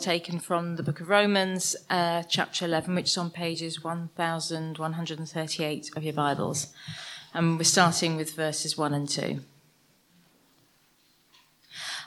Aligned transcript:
taken 0.00 0.38
from 0.38 0.76
the 0.76 0.82
book 0.82 1.00
of 1.00 1.10
Romans, 1.10 1.76
uh, 1.90 2.22
chapter 2.22 2.64
11, 2.64 2.94
which 2.94 3.10
is 3.10 3.18
on 3.18 3.28
pages 3.28 3.84
1138 3.84 5.90
of 5.94 6.02
your 6.02 6.14
Bibles. 6.14 6.68
And 7.34 7.58
we're 7.58 7.64
starting 7.64 8.16
with 8.16 8.34
verses 8.34 8.78
1 8.78 8.94
and 8.94 9.06
2. 9.06 9.40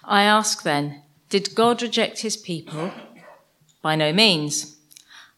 I 0.03 0.23
ask 0.23 0.63
then, 0.63 1.03
did 1.29 1.53
God 1.53 1.83
reject 1.83 2.21
his 2.21 2.35
people? 2.35 2.91
By 3.83 3.95
no 3.95 4.11
means. 4.11 4.75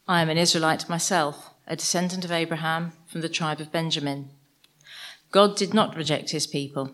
I 0.07 0.21
am 0.21 0.29
an 0.29 0.37
Israelite 0.37 0.87
myself, 0.87 1.49
a 1.67 1.75
descendant 1.75 2.23
of 2.23 2.31
Abraham 2.31 2.93
from 3.05 3.19
the 3.19 3.27
tribe 3.27 3.59
of 3.59 3.71
Benjamin. 3.71 4.29
God 5.31 5.57
did 5.57 5.73
not 5.73 5.97
reject 5.97 6.29
his 6.29 6.47
people, 6.47 6.91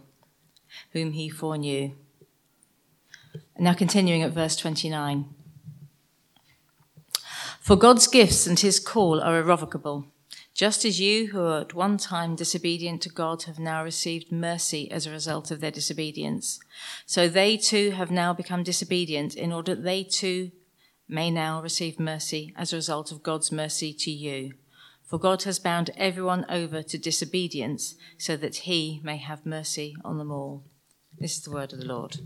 whom 0.93 1.11
he 1.11 1.29
foreknew. 1.29 1.91
Now, 3.59 3.75
continuing 3.75 4.23
at 4.23 4.31
verse 4.31 4.55
29. 4.55 5.35
For 7.61 7.75
God's 7.75 8.07
gifts 8.07 8.47
and 8.47 8.59
his 8.59 8.79
call 8.79 9.21
are 9.21 9.37
irrevocable. 9.37 10.07
Just 10.55 10.83
as 10.83 10.99
you, 10.99 11.27
who 11.27 11.37
were 11.37 11.61
at 11.61 11.75
one 11.75 11.97
time 11.97 12.35
disobedient 12.35 13.03
to 13.03 13.09
God, 13.09 13.43
have 13.43 13.59
now 13.59 13.83
received 13.83 14.31
mercy 14.31 14.89
as 14.89 15.05
a 15.05 15.11
result 15.11 15.51
of 15.51 15.61
their 15.61 15.69
disobedience, 15.69 16.59
so 17.05 17.29
they 17.29 17.57
too 17.57 17.91
have 17.91 18.09
now 18.09 18.33
become 18.33 18.63
disobedient 18.63 19.35
in 19.35 19.53
order 19.53 19.75
that 19.75 19.83
they 19.83 20.03
too 20.03 20.51
may 21.07 21.29
now 21.29 21.61
receive 21.61 21.99
mercy 21.99 22.51
as 22.57 22.73
a 22.73 22.77
result 22.77 23.11
of 23.11 23.21
God's 23.21 23.51
mercy 23.51 23.93
to 23.93 24.11
you. 24.11 24.53
For 25.05 25.19
God 25.19 25.43
has 25.43 25.59
bound 25.59 25.91
everyone 25.95 26.47
over 26.49 26.81
to 26.81 26.97
disobedience 26.97 27.93
so 28.17 28.35
that 28.37 28.55
he 28.55 29.01
may 29.03 29.17
have 29.17 29.45
mercy 29.45 29.95
on 30.03 30.17
them 30.17 30.31
all. 30.31 30.63
This 31.19 31.37
is 31.37 31.43
the 31.43 31.51
word 31.51 31.73
of 31.73 31.79
the 31.79 31.85
Lord. 31.85 32.17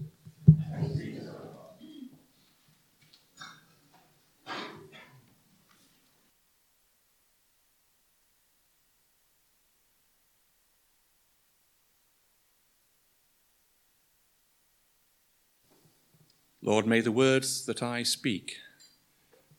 Lord, 16.65 16.87
may 16.87 16.99
the 16.99 17.11
words 17.11 17.63
that 17.67 17.83
I 17.83 18.01
speak 18.01 18.55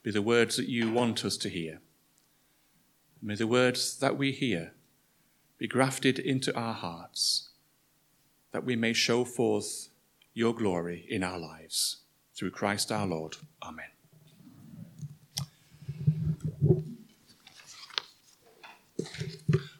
be 0.03 0.11
the 0.11 0.21
words 0.21 0.57
that 0.57 0.69
you 0.69 0.91
want 0.91 1.25
us 1.25 1.37
to 1.37 1.49
hear. 1.49 1.81
May 3.23 3.37
the 3.37 3.47
words 3.47 3.97
that 4.01 4.19
we 4.19 4.33
hear 4.33 4.73
be 5.57 5.69
grafted 5.69 6.19
into 6.19 6.53
our 6.57 6.75
hearts, 6.75 7.51
that 8.51 8.65
we 8.65 8.75
may 8.75 8.93
show 8.93 9.25
forth 9.25 9.91
your 10.35 10.53
glory 10.53 11.07
in 11.09 11.23
our 11.23 11.39
lives. 11.39 11.99
Through 12.35 12.51
Christ 12.51 12.91
our 12.91 13.07
Lord. 13.07 13.37
Amen. 13.63 13.87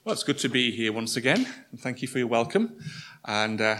Well, 0.05 0.13
it's 0.13 0.23
good 0.23 0.39
to 0.39 0.49
be 0.49 0.71
here 0.71 0.93
once 0.93 1.17
again, 1.17 1.45
and 1.73 1.81
thank 1.81 2.03
you 2.03 2.07
for 2.07 2.19
your 2.19 2.29
welcome. 2.29 2.79
And 3.25 3.61
uh, 3.61 3.79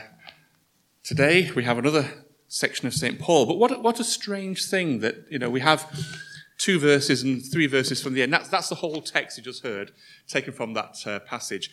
today 1.05 1.53
we 1.53 1.63
have 1.63 1.79
another 1.79 2.26
section 2.49 2.87
of 2.87 2.95
St. 2.95 3.19
Paul. 3.19 3.47
But 3.47 3.59
what, 3.59 3.83
what 3.83 4.01
a 4.01 4.05
strange 4.05 4.67
thing 4.67 5.01
that, 5.01 5.25
you 5.31 5.39
know, 5.39 5.51
we 5.51 5.61
have 5.61 5.91
two 6.59 6.79
verses 6.79 7.23
and 7.23 7.45
three 7.45 7.67
verses 7.67 8.03
from 8.03 8.15
the 8.15 8.23
end. 8.23 8.33
That's, 8.33 8.49
that's 8.49 8.69
the 8.69 8.77
whole 8.77 9.03
text 9.03 9.37
you 9.37 9.45
just 9.45 9.63
heard, 9.63 9.93
taken 10.27 10.53
from 10.53 10.75
that 10.75 10.97
uh, 11.07 11.21
passage. 11.21 11.71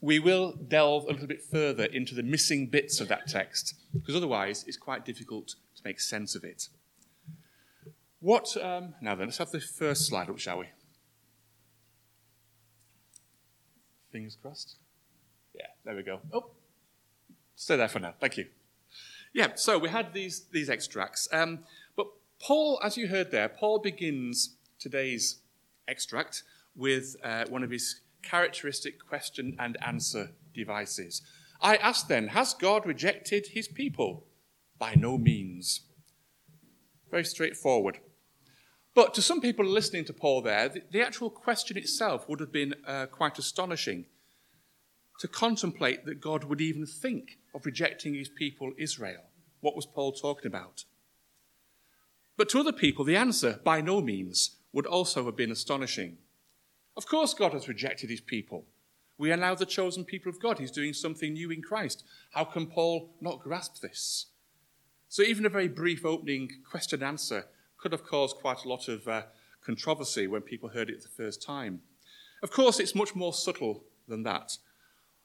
We 0.00 0.18
will 0.18 0.52
delve 0.52 1.04
a 1.04 1.12
little 1.12 1.26
bit 1.26 1.42
further 1.42 1.84
into 1.84 2.14
the 2.14 2.22
missing 2.22 2.66
bits 2.66 3.00
of 3.00 3.08
that 3.08 3.28
text, 3.28 3.74
because 3.92 4.14
otherwise 4.14 4.64
it's 4.66 4.76
quite 4.76 5.04
difficult 5.04 5.48
to 5.48 5.82
make 5.84 6.00
sense 6.00 6.34
of 6.34 6.44
it. 6.44 6.68
What, 8.20 8.56
um, 8.62 8.94
now 9.00 9.14
then, 9.14 9.28
let's 9.28 9.38
have 9.38 9.50
the 9.50 9.60
first 9.60 10.06
slide 10.06 10.28
up, 10.28 10.38
shall 10.38 10.58
we? 10.58 10.66
Fingers 14.12 14.36
crossed. 14.40 14.76
Yeah, 15.54 15.66
there 15.84 15.94
we 15.94 16.02
go. 16.02 16.20
Oh, 16.32 16.50
stay 17.54 17.76
there 17.76 17.88
for 17.88 18.00
now. 18.00 18.14
Thank 18.20 18.36
you. 18.38 18.46
Yeah, 19.36 19.48
so 19.54 19.78
we 19.78 19.90
had 19.90 20.14
these, 20.14 20.46
these 20.50 20.70
extracts. 20.70 21.28
Um, 21.30 21.58
but 21.94 22.06
Paul, 22.40 22.80
as 22.82 22.96
you 22.96 23.08
heard 23.08 23.30
there, 23.30 23.50
Paul 23.50 23.80
begins 23.80 24.56
today's 24.78 25.42
extract 25.86 26.42
with 26.74 27.16
uh, 27.22 27.44
one 27.50 27.62
of 27.62 27.70
his 27.70 28.00
characteristic 28.22 28.94
question 29.06 29.54
and 29.58 29.76
answer 29.86 30.30
devices. 30.54 31.20
I 31.60 31.76
ask 31.76 32.08
then, 32.08 32.28
has 32.28 32.54
God 32.54 32.86
rejected 32.86 33.48
his 33.48 33.68
people? 33.68 34.24
By 34.78 34.94
no 34.94 35.18
means. 35.18 35.82
Very 37.10 37.24
straightforward. 37.24 37.98
But 38.94 39.12
to 39.14 39.22
some 39.22 39.42
people 39.42 39.66
listening 39.66 40.06
to 40.06 40.14
Paul 40.14 40.40
there, 40.40 40.70
the, 40.70 40.82
the 40.90 41.02
actual 41.02 41.28
question 41.28 41.76
itself 41.76 42.26
would 42.26 42.40
have 42.40 42.52
been 42.52 42.74
uh, 42.86 43.04
quite 43.04 43.38
astonishing 43.38 44.06
to 45.20 45.28
contemplate 45.28 46.06
that 46.06 46.22
God 46.22 46.44
would 46.44 46.62
even 46.62 46.86
think 46.86 47.38
of 47.54 47.66
rejecting 47.66 48.14
his 48.14 48.28
people 48.28 48.72
Israel. 48.78 49.25
What 49.60 49.76
was 49.76 49.86
Paul 49.86 50.12
talking 50.12 50.46
about? 50.46 50.84
But 52.36 52.48
to 52.50 52.60
other 52.60 52.72
people, 52.72 53.04
the 53.04 53.16
answer, 53.16 53.60
by 53.64 53.80
no 53.80 54.00
means, 54.00 54.56
would 54.72 54.86
also 54.86 55.24
have 55.24 55.36
been 55.36 55.50
astonishing. 55.50 56.18
Of 56.96 57.06
course, 57.06 57.34
God 57.34 57.52
has 57.52 57.68
rejected 57.68 58.10
his 58.10 58.20
people. 58.20 58.66
We 59.18 59.32
are 59.32 59.36
now 59.36 59.54
the 59.54 59.64
chosen 59.64 60.04
people 60.04 60.30
of 60.30 60.40
God. 60.40 60.58
He's 60.58 60.70
doing 60.70 60.92
something 60.92 61.32
new 61.32 61.50
in 61.50 61.62
Christ. 61.62 62.04
How 62.32 62.44
can 62.44 62.66
Paul 62.66 63.14
not 63.20 63.40
grasp 63.40 63.80
this? 63.80 64.26
So, 65.08 65.22
even 65.22 65.46
a 65.46 65.50
very 65.50 65.68
brief 65.68 66.04
opening 66.04 66.50
question 66.70 67.02
answer 67.02 67.46
could 67.78 67.92
have 67.92 68.04
caused 68.04 68.36
quite 68.36 68.64
a 68.64 68.68
lot 68.68 68.88
of 68.88 69.08
uh, 69.08 69.22
controversy 69.64 70.26
when 70.26 70.42
people 70.42 70.70
heard 70.70 70.90
it 70.90 71.02
the 71.02 71.08
first 71.08 71.42
time. 71.42 71.80
Of 72.42 72.50
course, 72.50 72.78
it's 72.78 72.94
much 72.94 73.14
more 73.14 73.32
subtle 73.32 73.84
than 74.06 74.22
that. 74.24 74.58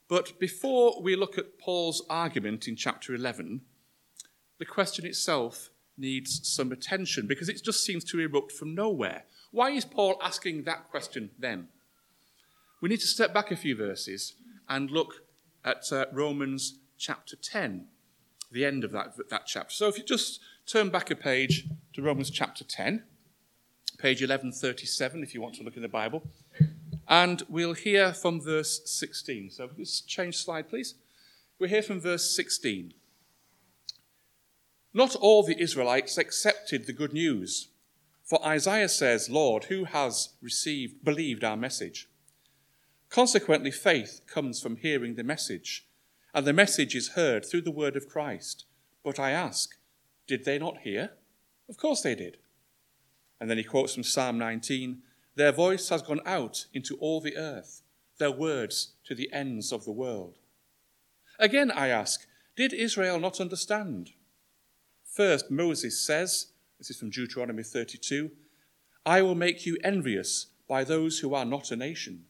But 0.07 0.39
before 0.39 1.01
we 1.01 1.15
look 1.15 1.37
at 1.37 1.59
Paul's 1.59 2.05
argument 2.09 2.67
in 2.67 2.75
chapter 2.75 3.13
11, 3.13 3.61
the 4.61 4.65
question 4.65 5.07
itself 5.07 5.71
needs 5.97 6.47
some 6.47 6.71
attention 6.71 7.25
because 7.25 7.49
it 7.49 7.63
just 7.63 7.83
seems 7.83 8.03
to 8.03 8.19
erupt 8.19 8.51
from 8.51 8.75
nowhere. 8.75 9.23
Why 9.49 9.71
is 9.71 9.85
Paul 9.85 10.19
asking 10.21 10.65
that 10.65 10.87
question 10.91 11.31
then? 11.39 11.69
We 12.79 12.87
need 12.87 12.99
to 12.99 13.07
step 13.07 13.33
back 13.33 13.49
a 13.49 13.55
few 13.55 13.75
verses 13.75 14.35
and 14.69 14.91
look 14.91 15.23
at 15.65 15.91
uh, 15.91 16.05
Romans 16.13 16.77
chapter 16.99 17.35
10, 17.35 17.87
the 18.51 18.63
end 18.63 18.83
of 18.83 18.91
that, 18.91 19.15
that 19.31 19.47
chapter. 19.47 19.73
So 19.73 19.87
if 19.87 19.97
you 19.97 20.03
just 20.03 20.39
turn 20.67 20.89
back 20.89 21.09
a 21.09 21.15
page 21.15 21.65
to 21.93 22.03
Romans 22.03 22.29
chapter 22.29 22.63
10, 22.63 23.01
page 23.97 24.21
1137, 24.21 25.23
if 25.23 25.33
you 25.33 25.41
want 25.41 25.55
to 25.55 25.63
look 25.63 25.75
in 25.75 25.81
the 25.81 25.87
Bible. 25.87 26.21
And 27.07 27.41
we'll 27.49 27.73
hear 27.73 28.13
from 28.13 28.39
verse 28.39 28.81
16. 28.85 29.49
So 29.49 29.69
just 29.75 30.07
change 30.07 30.37
slide, 30.37 30.69
please. 30.69 30.93
We'll 31.57 31.71
hear 31.71 31.81
from 31.81 31.99
verse 31.99 32.35
16. 32.35 32.93
Not 34.93 35.15
all 35.15 35.43
the 35.43 35.59
Israelites 35.61 36.17
accepted 36.17 36.85
the 36.85 36.93
good 36.93 37.13
news. 37.13 37.69
For 38.23 38.45
Isaiah 38.45 38.89
says, 38.89 39.29
Lord, 39.29 39.65
who 39.65 39.85
has 39.85 40.29
received, 40.41 41.03
believed 41.03 41.43
our 41.43 41.57
message? 41.57 42.09
Consequently, 43.09 43.71
faith 43.71 44.21
comes 44.25 44.61
from 44.61 44.77
hearing 44.77 45.15
the 45.15 45.23
message, 45.23 45.87
and 46.33 46.45
the 46.45 46.53
message 46.53 46.95
is 46.95 47.09
heard 47.09 47.45
through 47.45 47.61
the 47.61 47.71
word 47.71 47.95
of 47.95 48.07
Christ. 48.07 48.65
But 49.03 49.19
I 49.19 49.31
ask, 49.31 49.75
did 50.27 50.45
they 50.45 50.57
not 50.57 50.79
hear? 50.79 51.11
Of 51.67 51.77
course 51.77 52.01
they 52.01 52.15
did. 52.15 52.37
And 53.39 53.49
then 53.49 53.57
he 53.57 53.63
quotes 53.63 53.93
from 53.93 54.03
Psalm 54.03 54.37
19 54.37 55.01
their 55.35 55.51
voice 55.51 55.89
has 55.89 56.01
gone 56.01 56.19
out 56.25 56.65
into 56.73 56.95
all 56.97 57.21
the 57.21 57.37
earth, 57.37 57.81
their 58.17 58.31
words 58.31 58.93
to 59.05 59.15
the 59.15 59.31
ends 59.31 59.71
of 59.71 59.85
the 59.85 59.91
world. 59.91 60.37
Again, 61.39 61.71
I 61.71 61.87
ask, 61.87 62.27
did 62.55 62.73
Israel 62.73 63.19
not 63.19 63.39
understand? 63.39 64.11
First, 65.11 65.51
Moses 65.51 65.99
says, 65.99 66.47
this 66.77 66.89
is 66.89 66.95
from 66.97 67.09
Deuteronomy 67.09 67.63
32, 67.63 68.31
I 69.05 69.21
will 69.21 69.35
make 69.35 69.65
you 69.65 69.77
envious 69.83 70.47
by 70.69 70.85
those 70.85 71.19
who 71.19 71.33
are 71.33 71.43
not 71.43 71.69
a 71.69 71.75
nation. 71.75 72.23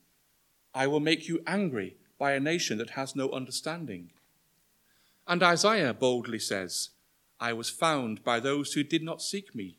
I 0.73 0.87
will 0.87 0.99
make 0.99 1.27
you 1.27 1.43
angry 1.45 1.97
by 2.17 2.31
a 2.31 2.39
nation 2.39 2.79
that 2.79 2.91
has 2.91 3.15
no 3.15 3.29
understanding. 3.29 4.09
And 5.27 5.43
Isaiah 5.43 5.93
boldly 5.93 6.39
says, 6.39 6.89
I 7.39 7.53
was 7.53 7.69
found 7.69 8.23
by 8.23 8.39
those 8.39 8.73
who 8.73 8.83
did 8.83 9.03
not 9.03 9.21
seek 9.21 9.53
me. 9.53 9.77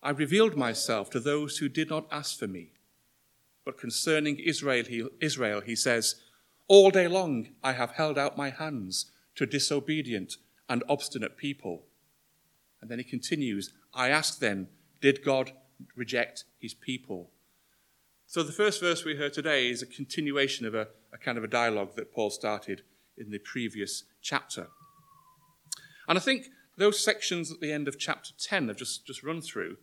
I 0.00 0.10
revealed 0.10 0.56
myself 0.56 1.10
to 1.10 1.20
those 1.20 1.58
who 1.58 1.68
did 1.68 1.90
not 1.90 2.06
ask 2.12 2.38
for 2.38 2.46
me. 2.46 2.70
But 3.64 3.78
concerning 3.78 4.38
Israel 4.38 4.84
he, 4.84 5.04
Israel, 5.20 5.60
he 5.60 5.74
says, 5.74 6.22
All 6.68 6.92
day 6.92 7.08
long 7.08 7.48
I 7.64 7.72
have 7.72 7.92
held 7.92 8.16
out 8.16 8.36
my 8.36 8.50
hands 8.50 9.10
to 9.34 9.44
disobedient 9.44 10.36
and 10.68 10.84
obstinate 10.88 11.36
people. 11.36 11.87
And 12.80 12.90
then 12.90 12.98
he 12.98 13.04
continues, 13.04 13.72
I 13.92 14.10
ask 14.10 14.38
then, 14.38 14.68
did 15.00 15.24
God 15.24 15.52
reject 15.96 16.44
his 16.58 16.74
people? 16.74 17.30
So 18.26 18.42
the 18.42 18.52
first 18.52 18.80
verse 18.80 19.04
we 19.04 19.16
heard 19.16 19.32
today 19.32 19.68
is 19.68 19.82
a 19.82 19.86
continuation 19.86 20.66
of 20.66 20.74
a, 20.74 20.88
a 21.12 21.18
kind 21.18 21.38
of 21.38 21.44
a 21.44 21.48
dialogue 21.48 21.96
that 21.96 22.12
Paul 22.12 22.30
started 22.30 22.82
in 23.16 23.30
the 23.30 23.38
previous 23.38 24.04
chapter. 24.20 24.68
And 26.06 26.18
I 26.18 26.20
think 26.20 26.46
those 26.76 27.02
sections 27.02 27.50
at 27.50 27.60
the 27.60 27.72
end 27.72 27.88
of 27.88 27.98
chapter 27.98 28.30
10 28.38 28.70
I've 28.70 28.76
just, 28.76 29.06
just 29.06 29.22
run 29.22 29.40
through 29.40 29.78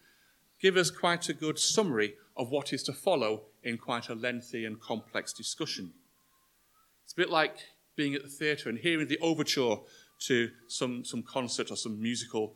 give 0.61 0.77
us 0.77 0.89
quite 0.89 1.29
a 1.29 1.33
good 1.33 1.59
summary 1.59 2.15
of 2.35 2.49
what 2.49 2.73
is 2.73 2.83
to 2.83 2.93
follow 2.93 3.43
in 3.63 3.77
quite 3.77 4.09
a 4.09 4.15
lengthy 4.15 4.65
and 4.65 4.79
complex 4.79 5.33
discussion. 5.33 5.93
It's 7.03 7.13
a 7.13 7.17
bit 7.17 7.29
like 7.29 7.57
being 7.95 8.15
at 8.15 8.23
the 8.23 8.29
theatre 8.29 8.69
and 8.69 8.77
hearing 8.77 9.07
the 9.07 9.19
overture 9.19 9.77
to 10.21 10.49
some, 10.67 11.03
some 11.05 11.23
concert 11.23 11.71
or 11.71 11.75
some 11.75 12.01
musical, 12.01 12.55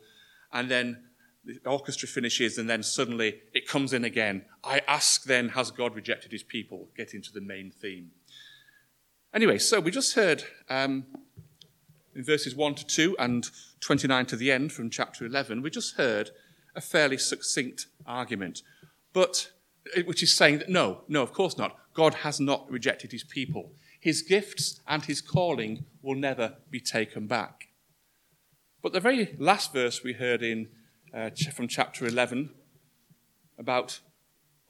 and 0.52 0.70
then 0.70 1.04
the 1.44 1.58
orchestra 1.64 2.06
finishes, 2.06 2.58
and 2.58 2.68
then 2.68 2.82
suddenly 2.82 3.40
it 3.52 3.66
comes 3.66 3.92
in 3.92 4.04
again. 4.04 4.44
I 4.62 4.82
ask 4.86 5.24
then, 5.24 5.50
has 5.50 5.70
God 5.70 5.94
rejected 5.94 6.32
his 6.32 6.42
people? 6.42 6.88
Get 6.96 7.14
into 7.14 7.32
the 7.32 7.40
main 7.40 7.70
theme. 7.70 8.10
Anyway, 9.32 9.58
so 9.58 9.80
we 9.80 9.90
just 9.90 10.14
heard 10.14 10.44
um, 10.68 11.06
in 12.14 12.24
verses 12.24 12.54
1 12.54 12.74
to 12.76 12.86
2 12.86 13.16
and 13.18 13.48
29 13.80 14.26
to 14.26 14.36
the 14.36 14.52
end 14.52 14.72
from 14.72 14.90
chapter 14.90 15.24
11, 15.24 15.62
we 15.62 15.70
just 15.70 15.96
heard 15.96 16.30
a 16.74 16.80
fairly 16.80 17.16
succinct 17.16 17.86
argument, 18.06 18.62
but 19.12 19.50
which 20.04 20.22
is 20.22 20.32
saying 20.32 20.58
that 20.58 20.68
no, 20.68 21.02
no, 21.08 21.22
of 21.22 21.32
course 21.32 21.56
not. 21.56 21.76
God 21.94 22.14
has 22.14 22.38
not 22.40 22.70
rejected 22.70 23.12
his 23.12 23.24
people. 23.24 23.72
His 23.98 24.22
gifts 24.22 24.80
and 24.86 25.04
his 25.04 25.20
calling 25.20 25.84
will 26.02 26.14
never 26.14 26.56
be 26.70 26.80
taken 26.80 27.26
back. 27.26 27.68
But 28.82 28.92
the 28.92 29.00
very 29.00 29.36
last 29.38 29.72
verse 29.72 30.02
we 30.02 30.14
heard 30.14 30.42
in 30.42 30.68
uh, 31.12 31.30
from 31.54 31.68
chapter 31.68 32.06
11 32.06 32.50
about 33.58 34.00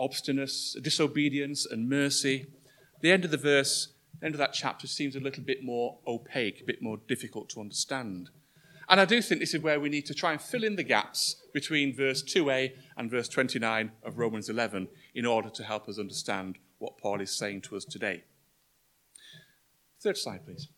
obstinance, 0.00 0.76
disobedience, 0.82 1.64
and 1.64 1.88
mercy, 1.88 2.46
the 3.02 3.12
end 3.12 3.24
of 3.24 3.30
the 3.30 3.36
verse, 3.36 3.92
the 4.18 4.26
end 4.26 4.34
of 4.34 4.40
that 4.40 4.52
chapter 4.52 4.88
seems 4.88 5.14
a 5.14 5.20
little 5.20 5.44
bit 5.44 5.62
more 5.62 5.98
opaque, 6.08 6.60
a 6.60 6.64
bit 6.64 6.82
more 6.82 6.98
difficult 7.06 7.48
to 7.50 7.60
understand. 7.60 8.30
And 8.88 9.00
I 9.00 9.04
do 9.04 9.22
think 9.22 9.40
this 9.40 9.54
is 9.54 9.62
where 9.62 9.78
we 9.78 9.88
need 9.88 10.06
to 10.06 10.14
try 10.14 10.32
and 10.32 10.40
fill 10.40 10.64
in 10.64 10.74
the 10.74 10.82
gaps 10.82 11.36
between 11.54 11.94
verse 11.94 12.24
2a 12.24 12.72
and 12.96 13.08
verse 13.08 13.28
29 13.28 13.92
of 14.02 14.18
Romans 14.18 14.48
11 14.48 14.88
in 15.14 15.24
order 15.24 15.50
to 15.50 15.62
help 15.62 15.88
us 15.88 16.00
understand 16.00 16.58
what 16.78 16.98
Paul 16.98 17.20
is 17.20 17.30
saying 17.30 17.60
to 17.62 17.76
us 17.76 17.84
today. 17.84 18.24
Third 20.00 20.16
slide, 20.16 20.44
please. 20.44 20.68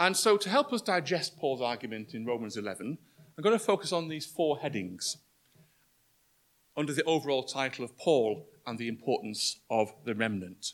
And 0.00 0.16
so, 0.16 0.38
to 0.38 0.48
help 0.48 0.72
us 0.72 0.80
digest 0.80 1.38
Paul's 1.38 1.60
argument 1.60 2.14
in 2.14 2.24
Romans 2.24 2.56
11, 2.56 2.96
I'm 3.36 3.42
going 3.42 3.56
to 3.56 3.62
focus 3.62 3.92
on 3.92 4.08
these 4.08 4.24
four 4.24 4.56
headings 4.56 5.18
under 6.74 6.94
the 6.94 7.04
overall 7.04 7.42
title 7.42 7.84
of 7.84 7.98
Paul 7.98 8.48
and 8.66 8.78
the 8.78 8.88
importance 8.88 9.60
of 9.68 9.92
the 10.06 10.14
remnant. 10.14 10.72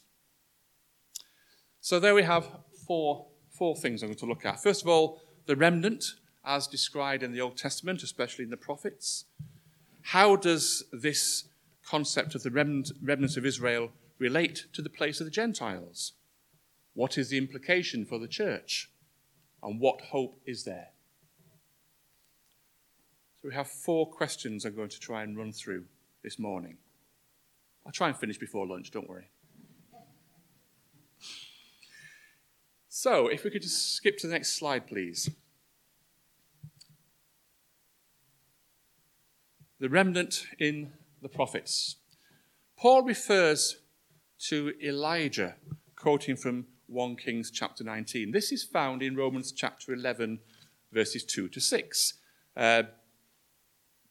So, 1.81 1.99
there 1.99 2.15
we 2.15 2.23
have 2.23 2.47
four, 2.87 3.27
four 3.51 3.75
things 3.75 4.01
I'm 4.01 4.11
going 4.11 4.19
to 4.19 4.27
look 4.27 4.47
at. 4.47 4.63
First 4.63 4.83
of 4.83 4.89
all, 4.89 5.21
the 5.47 5.57
remnant, 5.57 6.05
as 6.45 6.69
described 6.69 7.25
in 7.25 7.33
the 7.33 7.41
Old 7.41 7.57
Testament, 7.57 8.05
especially 8.05 8.45
in 8.45 8.51
the 8.51 8.57
prophets. 8.57 9.25
How 10.03 10.37
does 10.37 10.85
this 10.93 11.49
concept 11.85 12.37
of 12.37 12.45
the 12.45 12.53
remnant, 12.53 12.93
remnant 13.03 13.37
of 13.37 13.45
Israel 13.45 13.91
relate 14.21 14.67
to 14.73 14.83
the 14.83 14.89
place 14.89 15.19
of 15.19 15.27
the 15.27 15.33
Gentiles? 15.33 16.13
What 16.95 17.19
is 17.19 17.31
the 17.31 17.39
implication 17.39 18.05
for 18.05 18.21
the 18.21 18.29
church? 18.29 18.89
And 19.67 19.81
what 19.81 20.01
hope 20.01 20.41
is 20.47 20.63
there? 20.63 20.91
So 23.35 23.49
we 23.49 23.55
have 23.55 23.67
four 23.67 24.09
questions 24.09 24.65
I'm 24.65 24.77
going 24.77 24.91
to 24.91 25.01
try 25.01 25.25
and 25.25 25.37
run 25.37 25.51
through 25.51 25.87
this 26.23 26.39
morning. 26.39 26.79
I'll 27.85 27.91
try 27.91 28.07
and 28.07 28.17
finish 28.17 28.39
before 28.39 28.65
lunch, 28.65 28.93
don't 28.93 29.09
worry. 29.09 29.29
So, 32.89 33.27
if 33.27 33.43
we 33.45 33.51
could 33.51 33.61
just 33.61 33.95
skip 33.95 34.17
to 34.19 34.29
the 34.29 34.33
next 34.33 34.57
slide, 34.57 34.87
please. 34.87 35.29
The 39.81 39.89
remnant 39.89 40.47
in 40.59 40.93
the 41.21 41.29
prophets. 41.29 41.97
Paul 42.79 43.03
refers 43.03 43.79
to 44.47 44.73
Elijah, 44.83 45.57
quoting 45.97 46.37
from 46.37 46.67
1 46.89 47.17
Kings 47.17 47.51
chapter 47.51 47.83
19. 47.83 48.31
This 48.31 48.53
is 48.53 48.63
found 48.63 49.03
in 49.03 49.17
Romans 49.17 49.51
chapter 49.51 49.93
11, 49.93 50.39
verses 50.93 51.25
2 51.25 51.49
to 51.49 51.61
6, 51.61 52.15
uh, 52.57 52.85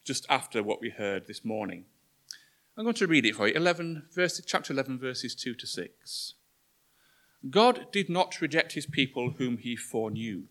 just 0.03 0.25
after 0.29 0.61
what 0.61 0.81
we 0.81 0.89
heard 0.89 1.25
this 1.25 1.45
morning. 1.45 1.85
I'm 2.77 2.83
going 2.83 2.95
to 2.95 3.07
read 3.07 3.25
it 3.25 3.35
for 3.35 3.47
you. 3.47 3.53
11, 3.53 4.07
verse, 4.13 4.41
chapter 4.45 4.73
11, 4.73 4.99
verses 4.99 5.35
2 5.35 5.53
to 5.55 5.65
6. 5.65 6.33
God 7.49 7.87
did 7.93 8.09
not 8.09 8.41
reject 8.41 8.73
his 8.73 8.85
people 8.85 9.35
whom 9.37 9.57
he 9.57 9.77
foreknew. 9.77 10.43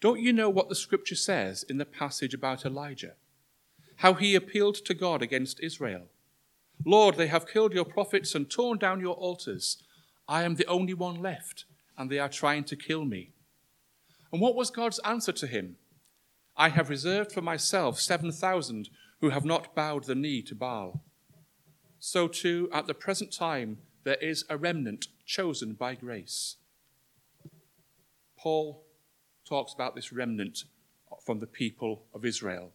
Don't 0.00 0.20
you 0.20 0.32
know 0.32 0.48
what 0.48 0.70
the 0.70 0.74
scripture 0.74 1.16
says 1.16 1.62
in 1.64 1.76
the 1.76 1.84
passage 1.84 2.32
about 2.32 2.64
Elijah? 2.64 3.14
How 3.96 4.14
he 4.14 4.34
appealed 4.34 4.76
to 4.76 4.94
God 4.94 5.20
against 5.20 5.60
Israel. 5.60 6.06
Lord, 6.86 7.16
they 7.16 7.26
have 7.26 7.46
killed 7.46 7.74
your 7.74 7.84
prophets 7.84 8.34
and 8.34 8.48
torn 8.48 8.78
down 8.78 9.00
your 9.00 9.16
altars. 9.16 9.82
I 10.30 10.44
am 10.44 10.54
the 10.54 10.66
only 10.66 10.94
one 10.94 11.20
left, 11.20 11.64
and 11.98 12.08
they 12.08 12.20
are 12.20 12.28
trying 12.28 12.62
to 12.64 12.76
kill 12.76 13.04
me. 13.04 13.32
And 14.32 14.40
what 14.40 14.54
was 14.54 14.70
God's 14.70 15.00
answer 15.00 15.32
to 15.32 15.48
him? 15.48 15.74
I 16.56 16.68
have 16.68 16.88
reserved 16.88 17.32
for 17.32 17.42
myself 17.42 17.98
7,000 17.98 18.90
who 19.20 19.30
have 19.30 19.44
not 19.44 19.74
bowed 19.74 20.04
the 20.04 20.14
knee 20.14 20.40
to 20.42 20.54
Baal. 20.54 21.02
So, 21.98 22.28
too, 22.28 22.68
at 22.72 22.86
the 22.86 22.94
present 22.94 23.32
time, 23.32 23.78
there 24.04 24.18
is 24.22 24.44
a 24.48 24.56
remnant 24.56 25.08
chosen 25.26 25.74
by 25.74 25.96
grace. 25.96 26.56
Paul 28.38 28.84
talks 29.44 29.74
about 29.74 29.96
this 29.96 30.12
remnant 30.12 30.60
from 31.26 31.40
the 31.40 31.46
people 31.48 32.04
of 32.14 32.24
Israel. 32.24 32.70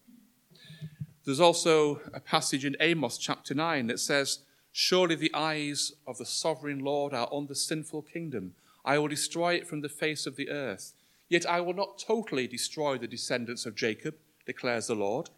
There's 1.24 1.40
also 1.40 2.02
a 2.14 2.20
passage 2.20 2.66
in 2.66 2.76
Amos 2.82 3.18
chapter 3.18 3.54
9 3.54 3.88
that 3.88 4.00
says, 4.02 4.40
Surely 4.78 5.16
the 5.16 5.34
eyes 5.34 5.94
of 6.06 6.18
the 6.18 6.26
sovereign 6.26 6.80
Lord 6.80 7.14
are 7.14 7.30
on 7.32 7.48
the 7.48 7.56
sinful 7.56 8.02
kingdom. 8.02 8.56
I 8.84 8.98
will 8.98 9.08
destroy 9.08 9.54
it 9.54 9.70
from 9.70 9.80
the 9.80 9.88
face 9.88 10.28
of 10.28 10.36
the 10.36 10.50
earth. 10.50 10.92
Yet 11.30 11.46
I 11.46 11.62
will 11.62 11.74
not 11.74 11.98
totally 11.98 12.46
destroy 12.46 12.98
the 12.98 13.08
descendants 13.08 13.66
of 13.66 13.74
Jacob, 13.74 14.16
declares 14.46 14.88
the 14.88 14.96
Lord. 14.96 15.30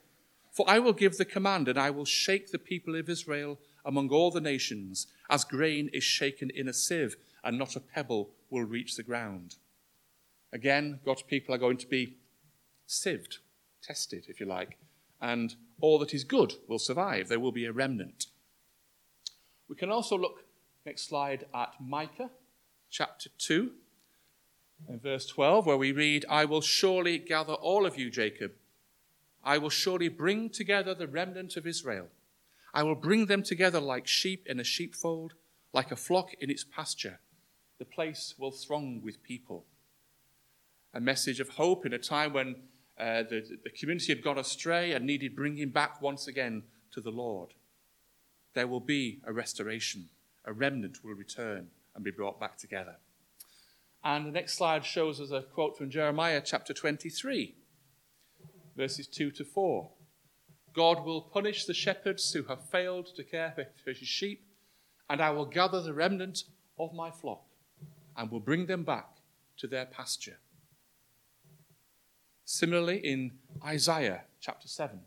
For 0.52 0.68
I 0.68 0.80
will 0.80 0.92
give 0.92 1.18
the 1.18 1.24
command, 1.24 1.68
and 1.68 1.78
I 1.78 1.92
will 1.92 2.04
shake 2.04 2.52
the 2.52 2.58
people 2.58 2.96
of 2.96 3.10
Israel 3.10 3.60
among 3.86 4.10
all 4.10 4.32
the 4.32 4.42
nations, 4.42 5.06
as 5.30 5.44
grain 5.44 5.92
is 5.94 6.04
shaken 6.04 6.50
in 6.50 6.68
a 6.68 6.74
sieve, 6.74 7.16
and 7.44 7.60
not 7.60 7.76
a 7.76 7.80
pebble 7.80 8.32
will 8.50 8.64
reach 8.64 8.96
the 8.96 9.04
ground. 9.04 9.58
Again, 10.52 11.00
God's 11.06 11.22
people 11.22 11.54
are 11.54 11.60
going 11.60 11.78
to 11.78 11.88
be 11.88 12.16
sieved, 12.88 13.38
tested, 13.84 14.26
if 14.30 14.40
you 14.40 14.48
like, 14.48 14.80
and 15.22 15.54
all 15.80 16.00
that 16.00 16.16
is 16.16 16.24
good 16.24 16.56
will 16.68 16.80
survive. 16.80 17.28
There 17.28 17.40
will 17.40 17.52
be 17.52 17.66
a 17.66 17.72
remnant. 17.72 18.26
We 19.70 19.76
can 19.76 19.92
also 19.92 20.18
look, 20.18 20.46
next 20.86 21.08
slide, 21.08 21.46
at 21.54 21.74
Micah 21.82 22.30
chapter 22.90 23.30
2 23.38 23.72
and 24.88 25.02
verse 25.02 25.26
12, 25.28 25.66
where 25.66 25.78
we 25.78 25.92
read, 25.92 26.26
I 26.30 26.46
will 26.46 26.62
surely 26.62 27.18
gather 27.18 27.54
all 27.54 27.86
of 27.86 27.98
you, 27.98 28.10
Jacob. 28.10 28.52
I 29.44 29.58
will 29.58 29.70
surely 29.70 30.10
bring 30.10 30.50
together 30.50 30.94
the 30.94 31.08
remnant 31.08 31.58
of 31.58 31.68
Israel. 31.68 32.08
I 32.74 32.84
will 32.84 32.96
bring 32.96 33.26
them 33.26 33.44
together 33.44 33.80
like 33.80 34.08
sheep 34.08 34.46
in 34.48 34.60
a 34.60 34.64
sheepfold, 34.64 35.34
like 35.74 35.92
a 35.92 35.96
flock 35.96 36.34
in 36.40 36.50
its 36.50 36.64
pasture. 36.64 37.20
The 37.80 37.86
place 37.86 38.36
will 38.38 38.52
throng 38.52 39.02
with 39.04 39.24
people. 39.24 39.66
A 40.94 41.00
message 41.00 41.40
of 41.40 41.50
hope 41.50 41.86
in 41.86 41.94
a 41.94 42.00
time 42.00 42.34
when 42.34 42.56
uh, 43.00 43.24
the, 43.24 43.58
the 43.64 43.70
community 43.70 44.14
had 44.14 44.24
gone 44.24 44.38
astray 44.38 44.94
and 44.94 45.06
needed 45.06 45.36
bringing 45.36 45.70
back 45.70 46.02
once 46.02 46.28
again 46.28 46.64
to 46.94 47.02
the 47.02 47.12
Lord. 47.12 47.54
There 48.58 48.66
will 48.66 48.80
be 48.80 49.20
a 49.24 49.32
restoration. 49.32 50.10
A 50.44 50.52
remnant 50.52 51.04
will 51.04 51.14
return 51.14 51.68
and 51.94 52.04
be 52.04 52.10
brought 52.10 52.40
back 52.40 52.58
together. 52.58 52.96
And 54.04 54.26
the 54.26 54.32
next 54.32 54.58
slide 54.58 54.84
shows 54.84 55.22
us 55.22 55.30
a 55.30 55.44
quote 55.44 55.78
from 55.78 55.92
Jeremiah 55.92 56.42
chapter 56.44 56.74
23, 56.74 57.54
verses 58.76 59.06
2 59.06 59.30
to 59.30 59.46
4. 59.46 59.92
God 60.74 61.06
will 61.06 61.22
punish 61.22 61.66
the 61.66 61.76
shepherds 61.76 62.34
who 62.34 62.42
have 62.46 62.68
failed 62.68 63.16
to 63.16 63.24
care 63.24 63.54
for 63.84 63.92
his 63.92 64.08
sheep, 64.08 64.42
and 65.08 65.22
I 65.22 65.30
will 65.30 65.46
gather 65.46 65.80
the 65.80 65.94
remnant 65.94 66.46
of 66.80 66.96
my 66.96 67.12
flock 67.12 67.44
and 68.16 68.32
will 68.32 68.40
bring 68.40 68.66
them 68.66 68.82
back 68.82 69.18
to 69.58 69.68
their 69.68 69.86
pasture. 69.86 70.40
Similarly, 72.44 72.98
in 72.98 73.34
Isaiah 73.64 74.24
chapter 74.42 74.68
7. 74.68 75.00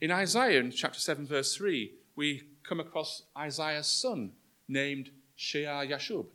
In 0.00 0.10
Isaiah, 0.10 0.60
in 0.60 0.70
chapter 0.70 0.98
7, 0.98 1.26
verse 1.26 1.56
3, 1.56 1.92
we 2.16 2.42
come 2.62 2.80
across 2.80 3.22
Isaiah's 3.36 3.86
son 3.86 4.32
named 4.68 5.10
Shear 5.36 5.86
Yashub, 5.86 6.26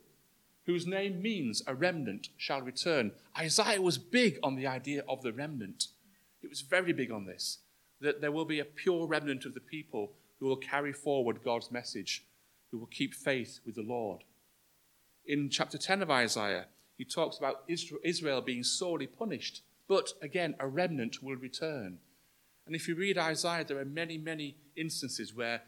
whose 0.66 0.86
name 0.86 1.20
means 1.20 1.62
a 1.66 1.74
remnant 1.74 2.28
shall 2.36 2.62
return. 2.62 3.12
Isaiah 3.38 3.82
was 3.82 3.98
big 3.98 4.38
on 4.42 4.56
the 4.56 4.66
idea 4.66 5.04
of 5.08 5.22
the 5.22 5.32
remnant. 5.32 5.88
It 6.42 6.48
was 6.48 6.62
very 6.62 6.92
big 6.92 7.10
on 7.10 7.26
this 7.26 7.58
that 8.00 8.22
there 8.22 8.32
will 8.32 8.46
be 8.46 8.60
a 8.60 8.64
pure 8.64 9.06
remnant 9.06 9.44
of 9.44 9.52
the 9.52 9.60
people 9.60 10.12
who 10.38 10.46
will 10.46 10.56
carry 10.56 10.92
forward 10.92 11.44
God's 11.44 11.70
message, 11.70 12.24
who 12.70 12.78
will 12.78 12.86
keep 12.86 13.14
faith 13.14 13.60
with 13.66 13.74
the 13.74 13.82
Lord. 13.82 14.24
In 15.26 15.50
chapter 15.50 15.76
10 15.76 16.00
of 16.00 16.10
Isaiah, 16.10 16.66
he 16.96 17.04
talks 17.04 17.36
about 17.36 17.64
Israel 17.68 18.40
being 18.40 18.64
sorely 18.64 19.06
punished, 19.06 19.62
but 19.86 20.14
again, 20.22 20.54
a 20.58 20.66
remnant 20.66 21.22
will 21.22 21.36
return. 21.36 21.98
And 22.70 22.76
if 22.76 22.86
you 22.86 22.94
read 22.94 23.18
Isaiah, 23.18 23.64
there 23.64 23.80
are 23.80 23.84
many, 23.84 24.16
many 24.16 24.54
instances 24.76 25.34
where, 25.34 25.62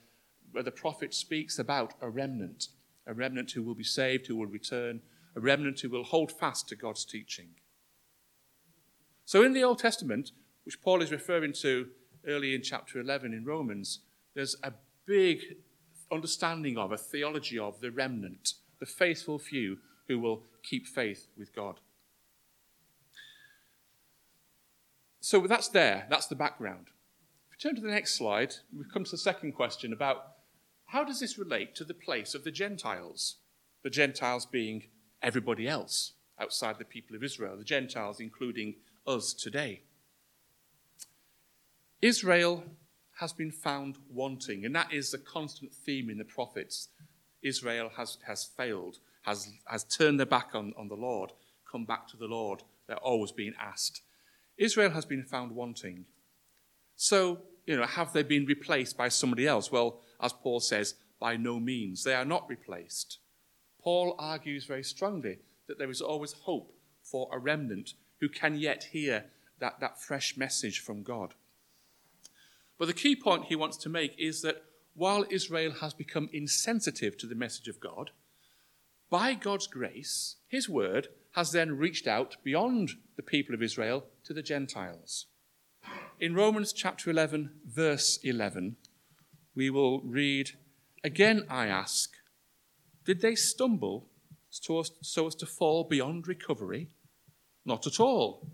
where 0.53 0.63
the 0.63 0.71
prophet 0.71 1.13
speaks 1.13 1.59
about 1.59 1.95
a 2.01 2.09
remnant, 2.09 2.69
a 3.09 3.13
remnant 3.13 3.51
who 3.51 3.65
will 3.65 3.75
be 3.75 3.83
saved, 3.83 4.29
who 4.29 4.37
will 4.37 4.47
return, 4.47 5.01
a 5.35 5.41
remnant 5.41 5.81
who 5.81 5.91
will 5.91 6.05
hold 6.05 6.31
fast 6.31 6.69
to 6.69 6.77
God's 6.77 7.05
teaching. 7.05 7.49
So 9.25 9.43
in 9.43 9.53
the 9.53 9.65
Old 9.65 9.81
Testament, 9.81 10.31
which 10.63 10.81
Paul 10.81 11.03
is 11.03 11.11
referring 11.11 11.55
to 11.55 11.89
early 12.25 12.55
in 12.55 12.63
chapter 12.63 13.01
11 13.01 13.35
in 13.35 13.45
Romans, 13.45 14.03
there's 14.37 14.55
a 14.63 14.73
big 15.05 15.41
understanding 16.13 16.79
of, 16.79 16.93
a 16.93 16.97
theology 16.97 17.59
of 17.59 17.81
the 17.81 17.91
remnant, 17.91 18.53
the 18.79 18.87
faithful 18.87 19.41
few 19.41 19.79
who 20.07 20.21
will 20.21 20.45
keep 20.63 20.87
faith 20.87 21.27
with 21.37 21.53
God. 21.53 21.81
So 25.25 25.47
that's 25.47 25.69
there, 25.69 26.09
that's 26.11 26.27
the 26.27 26.35
background. 26.35 26.89
If 27.47 27.53
we 27.53 27.57
turn 27.57 27.77
to 27.77 27.81
the 27.81 27.95
next 27.95 28.17
slide, 28.17 28.57
we've 28.77 28.93
come 28.93 29.05
to 29.05 29.11
the 29.13 29.17
second 29.17 29.53
question 29.53 29.93
about 29.93 30.33
how 30.87 31.05
does 31.05 31.21
this 31.21 31.39
relate 31.39 31.77
to 31.77 31.85
the 31.85 31.95
place 31.95 32.35
of 32.35 32.43
the 32.43 32.51
Gentiles? 32.51 33.37
The 33.85 33.89
Gentiles 33.89 34.47
being 34.47 34.89
everybody 35.23 35.69
else 35.69 36.15
outside 36.41 36.79
the 36.79 36.85
people 36.85 37.15
of 37.15 37.23
Israel, 37.23 37.57
the 37.57 37.63
Gentiles 37.63 38.19
including 38.19 38.75
us 39.07 39.33
today. 39.33 39.83
Israel 42.01 42.65
has 43.21 43.33
been 43.33 43.53
found 43.53 43.99
wanting, 44.11 44.65
and 44.65 44.75
that 44.75 44.93
is 44.93 45.15
a 45.15 45.19
constant 45.19 45.73
theme 45.73 46.11
in 46.11 46.19
the 46.19 46.25
prophets. 46.25 46.89
Israel 47.43 47.93
has, 47.97 48.19
has 48.27 48.45
failed 48.45 48.99
has, 49.23 49.53
has 49.67 49.85
turned 49.85 50.19
their 50.19 50.27
back 50.27 50.51
on, 50.55 50.75
on 50.77 50.89
the 50.89 50.97
Lord, 50.97 51.31
come 51.71 51.85
back 51.85 52.09
to 52.09 52.17
the 52.17 52.27
Lord. 52.27 52.65
They're 52.89 52.97
always 52.97 53.31
being 53.31 53.55
asked. 53.61 54.03
Israel 54.59 54.91
has 54.91 55.05
been 55.05 55.25
found 55.25 55.53
wanting. 55.53 56.05
So, 56.97 57.43
you 57.67 57.77
know, 57.77 57.87
have 57.87 58.13
they 58.13 58.23
been 58.23 58.47
replaced 58.47 58.97
by 58.97 59.09
somebody 59.09 59.47
else? 59.47 59.73
Well, 59.73 60.01
as 60.21 60.33
Paul 60.33 60.61
says, 60.61 60.95
by 61.19 61.37
no 61.37 61.61
means. 61.61 62.03
They 62.03 62.15
are 62.15 62.25
not 62.25 62.49
replaced. 62.49 63.19
Paul 63.81 64.17
argues 64.19 64.65
very 64.65 64.83
strongly 64.83 65.39
that 65.69 65.79
there 65.79 65.91
is 65.91 66.01
always 66.01 66.33
hope 66.33 66.75
for 67.03 67.29
a 67.33 67.39
remnant 67.39 67.95
who 68.21 68.29
can 68.29 68.57
yet 68.57 68.89
hear 68.93 69.27
that, 69.61 69.81
that 69.81 70.01
fresh 70.01 70.37
message 70.37 70.81
from 70.81 71.03
God. 71.03 71.35
But 72.79 72.87
the 72.87 72.93
key 72.93 73.15
point 73.15 73.45
he 73.45 73.57
wants 73.57 73.77
to 73.79 73.89
make 73.89 74.15
is 74.19 74.43
that 74.43 74.65
while 74.95 75.25
Israel 75.31 75.75
has 75.81 75.95
become 75.95 76.29
insensitive 76.33 77.17
to 77.19 77.27
the 77.27 77.35
message 77.35 77.69
of 77.69 77.81
God, 77.81 78.11
by 79.09 79.35
God's 79.35 79.67
grace, 79.67 80.37
his 80.49 80.69
word 80.69 81.09
has 81.33 81.53
then 81.53 81.79
reached 81.79 82.07
out 82.07 82.37
beyond 82.45 82.91
the 83.17 83.23
people 83.23 83.55
of 83.55 83.63
Israel 83.63 84.05
to 84.25 84.35
the 84.35 84.43
Gentiles. 84.43 85.27
In 86.21 86.35
Romans 86.35 86.73
chapter 86.73 87.11
11, 87.11 87.51
verse 87.67 88.19
11, 88.23 88.77
we 89.55 89.71
will 89.71 90.01
read 90.03 90.53
Again, 91.05 91.47
I 91.51 91.67
ask, 91.67 92.13
did 93.05 93.21
they 93.21 93.35
stumble 93.35 94.07
so 94.51 94.79
as, 94.79 95.35
to 95.35 95.47
fall 95.47 95.85
beyond 95.85 96.29
recovery? 96.29 96.91
Not 97.65 97.87
at 97.87 97.99
all. 97.99 98.47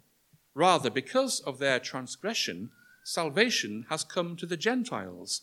Rather, 0.55 0.89
because 0.89 1.41
of 1.41 1.59
their 1.59 1.79
transgression, 1.79 2.71
salvation 3.05 3.87
has 3.91 4.03
come 4.03 4.37
to 4.37 4.47
the 4.47 4.57
Gentiles 4.57 5.43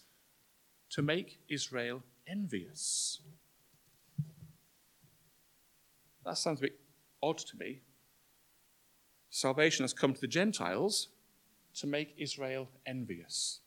to 0.90 1.02
make 1.02 1.40
Israel 1.48 2.04
envious. 2.28 3.22
That 6.26 6.38
sounds 6.38 6.60
a 6.60 6.64
bit 6.64 6.80
odd 7.22 7.38
to 7.40 7.58
me. 7.58 7.82
Salvation 9.30 9.84
has 9.84 9.94
come 9.94 10.14
to 10.14 10.22
the 10.22 10.28
Gentiles 10.28 11.10
to 11.76 11.88
make 11.88 12.16
Israel 12.18 12.70
envious. 12.86 13.60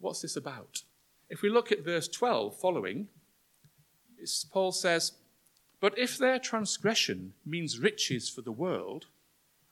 What's 0.00 0.22
this 0.22 0.36
about? 0.36 0.82
If 1.30 1.42
we 1.42 1.48
look 1.48 1.70
at 1.70 1.84
verse 1.84 2.08
12 2.08 2.58
following, 2.58 3.08
Paul 4.52 4.72
says, 4.72 5.12
But 5.80 5.96
if 5.96 6.18
their 6.18 6.38
transgression 6.38 7.34
means 7.46 7.78
riches 7.78 8.28
for 8.28 8.42
the 8.42 8.52
world, 8.52 9.06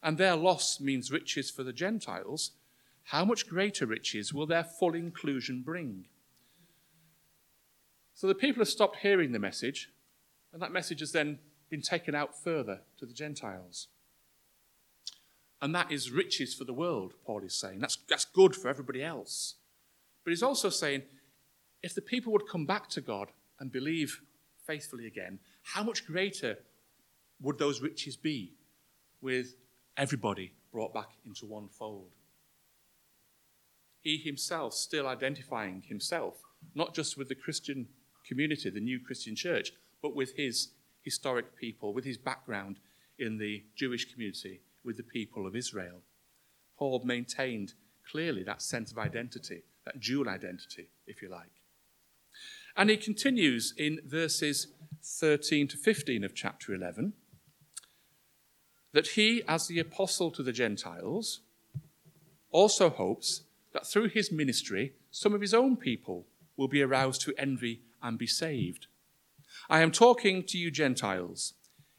and 0.03 0.17
their 0.17 0.37
loss 0.37 0.81
means 0.81 1.11
riches 1.11 1.51
for 1.51 1.63
the 1.63 1.73
Gentiles, 1.73 2.53
how 3.05 3.25
much 3.25 3.49
greater 3.49 3.87
riches 3.87 4.33
will 4.33 4.47
their 4.47 4.65
full 4.65 4.95
inclusion 4.95 5.63
bring? 5.63 6.07
So 8.15 8.27
the 8.27 8.35
people 8.35 8.61
have 8.61 8.69
stopped 8.69 8.99
hearing 8.99 9.33
the 9.33 9.39
message, 9.39 9.91
and 10.53 10.61
that 10.63 10.73
message 10.73 11.01
has 11.01 11.13
then 11.13 11.39
been 11.69 11.83
taken 11.83 12.15
out 12.15 12.37
further 12.43 12.81
to 12.99 13.07
the 13.07 13.15
Gentiles. 13.15 13.89
And 15.63 15.75
that 15.75 15.93
is 15.93 16.11
riches 16.11 16.55
for 16.55 16.65
the 16.65 16.73
world, 16.73 17.15
Paul 17.25 17.43
is 17.45 17.55
saying. 17.55 17.81
That's, 17.81 17.99
that's 18.09 18.25
good 18.25 18.57
for 18.57 18.69
everybody 18.69 19.05
else. 19.05 19.57
But 20.25 20.31
he's 20.31 20.43
also 20.43 20.71
saying 20.71 21.03
if 21.83 21.95
the 21.95 22.03
people 22.03 22.33
would 22.33 22.49
come 22.49 22.67
back 22.67 22.89
to 22.91 23.01
God 23.01 23.29
and 23.59 23.71
believe 23.71 24.23
faithfully 24.67 25.07
again, 25.07 25.39
how 25.63 25.83
much 25.83 26.07
greater 26.07 26.59
would 27.41 27.59
those 27.59 27.81
riches 27.81 28.17
be 28.17 28.55
with 29.21 29.55
everybody 29.97 30.53
brought 30.73 30.95
back 30.95 31.11
into 31.27 31.47
one 31.47 31.69
fold? 31.69 32.11
He 34.01 34.17
himself 34.17 34.75
still 34.75 35.07
identifying 35.07 35.83
himself, 35.87 36.43
not 36.75 36.95
just 36.95 37.19
with 37.19 37.29
the 37.29 37.35
Christian 37.35 37.87
community, 38.27 38.71
the 38.71 38.81
new 38.81 38.99
Christian 38.99 39.37
church, 39.37 39.73
but 40.03 40.15
with 40.15 40.37
his 40.37 40.69
historic 41.03 41.57
people, 41.57 41.93
with 41.93 42.05
his 42.05 42.19
background 42.19 42.79
in 43.19 43.39
the 43.39 43.65
Jewish 43.77 44.13
community, 44.13 44.61
with 44.85 44.97
the 44.97 45.03
people 45.03 45.47
of 45.47 45.57
Israel. 45.57 46.03
Paul 46.79 47.03
maintained 47.05 47.75
clearly 48.11 48.43
that 48.45 48.63
sense 48.63 48.91
of 48.91 48.99
identity, 48.99 49.63
that 49.85 50.01
dual 50.01 50.29
identity, 50.29 50.89
if 51.07 51.23
you 51.23 51.29
like. 51.29 51.51
And 52.77 52.89
he 52.89 52.97
continues 52.97 53.75
in 53.77 54.01
verses 54.07 54.69
13 55.03 55.69
to 55.69 55.77
15 55.77 56.25
of 56.25 56.35
chapter 56.35 56.75
11 56.75 57.13
that 58.93 59.09
he, 59.09 59.43
as 59.47 59.69
the 59.69 59.79
apostle 59.79 60.31
to 60.33 60.43
the 60.43 60.53
Gentiles, 60.53 61.41
also 62.51 62.91
hopes 62.91 63.43
that 63.73 63.87
through 63.87 64.09
his 64.09 64.33
ministry, 64.33 64.95
some 65.11 65.33
of 65.33 65.41
his 65.41 65.55
own 65.55 65.77
people 65.77 66.27
will 66.57 66.69
be 66.69 66.83
aroused 66.83 67.21
to 67.23 67.35
envy 67.39 67.83
and 68.03 68.19
be 68.19 68.27
saved. 68.27 68.87
I 69.71 69.83
am 69.83 69.93
talking 69.93 70.43
to 70.49 70.59
you, 70.59 70.73
Gentiles. 70.73 71.55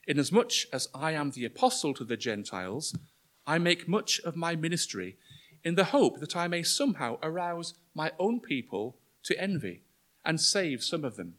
Inasmuch 0.06 0.52
as 0.74 0.90
I 0.94 1.14
am 1.14 1.32
the 1.32 1.46
apostle 1.46 1.94
to 1.94 2.04
the 2.04 2.18
Gentiles, 2.18 2.94
I 3.48 3.60
make 3.60 3.88
much 3.88 4.20
of 4.26 4.36
my 4.36 4.58
ministry 4.58 5.16
in 5.64 5.76
the 5.76 5.86
hope 5.86 6.20
that 6.20 6.36
I 6.36 6.50
may 6.50 6.64
somehow 6.64 7.18
arouse 7.24 7.76
my 7.96 8.12
own 8.20 8.42
people 8.42 8.98
to 9.24 9.40
envy 9.40 9.84
and 10.26 10.42
save 10.42 10.84
some 10.84 11.06
of 11.06 11.16
them. 11.16 11.36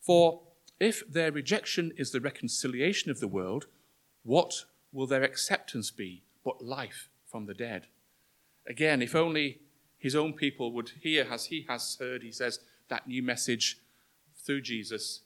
For 0.00 0.40
if 0.80 1.06
their 1.06 1.30
rejection 1.30 1.92
is 1.98 2.12
the 2.12 2.20
reconciliation 2.20 3.10
of 3.10 3.20
the 3.20 3.28
world, 3.28 3.66
what 4.22 4.64
will 4.90 5.06
their 5.06 5.22
acceptance 5.22 5.90
be 5.90 6.22
but 6.46 6.64
life 6.64 7.10
from 7.26 7.44
the 7.44 7.54
dead? 7.54 7.88
Again, 8.66 9.02
if 9.02 9.14
only 9.14 9.60
his 9.98 10.16
own 10.16 10.32
people 10.32 10.72
would 10.72 10.92
hear 11.02 11.26
as 11.30 11.46
he 11.46 11.66
has 11.68 11.98
heard, 12.00 12.22
he 12.22 12.32
says, 12.32 12.60
that 12.88 13.06
new 13.06 13.22
message 13.22 13.80
through 14.42 14.62
Jesus, 14.62 15.20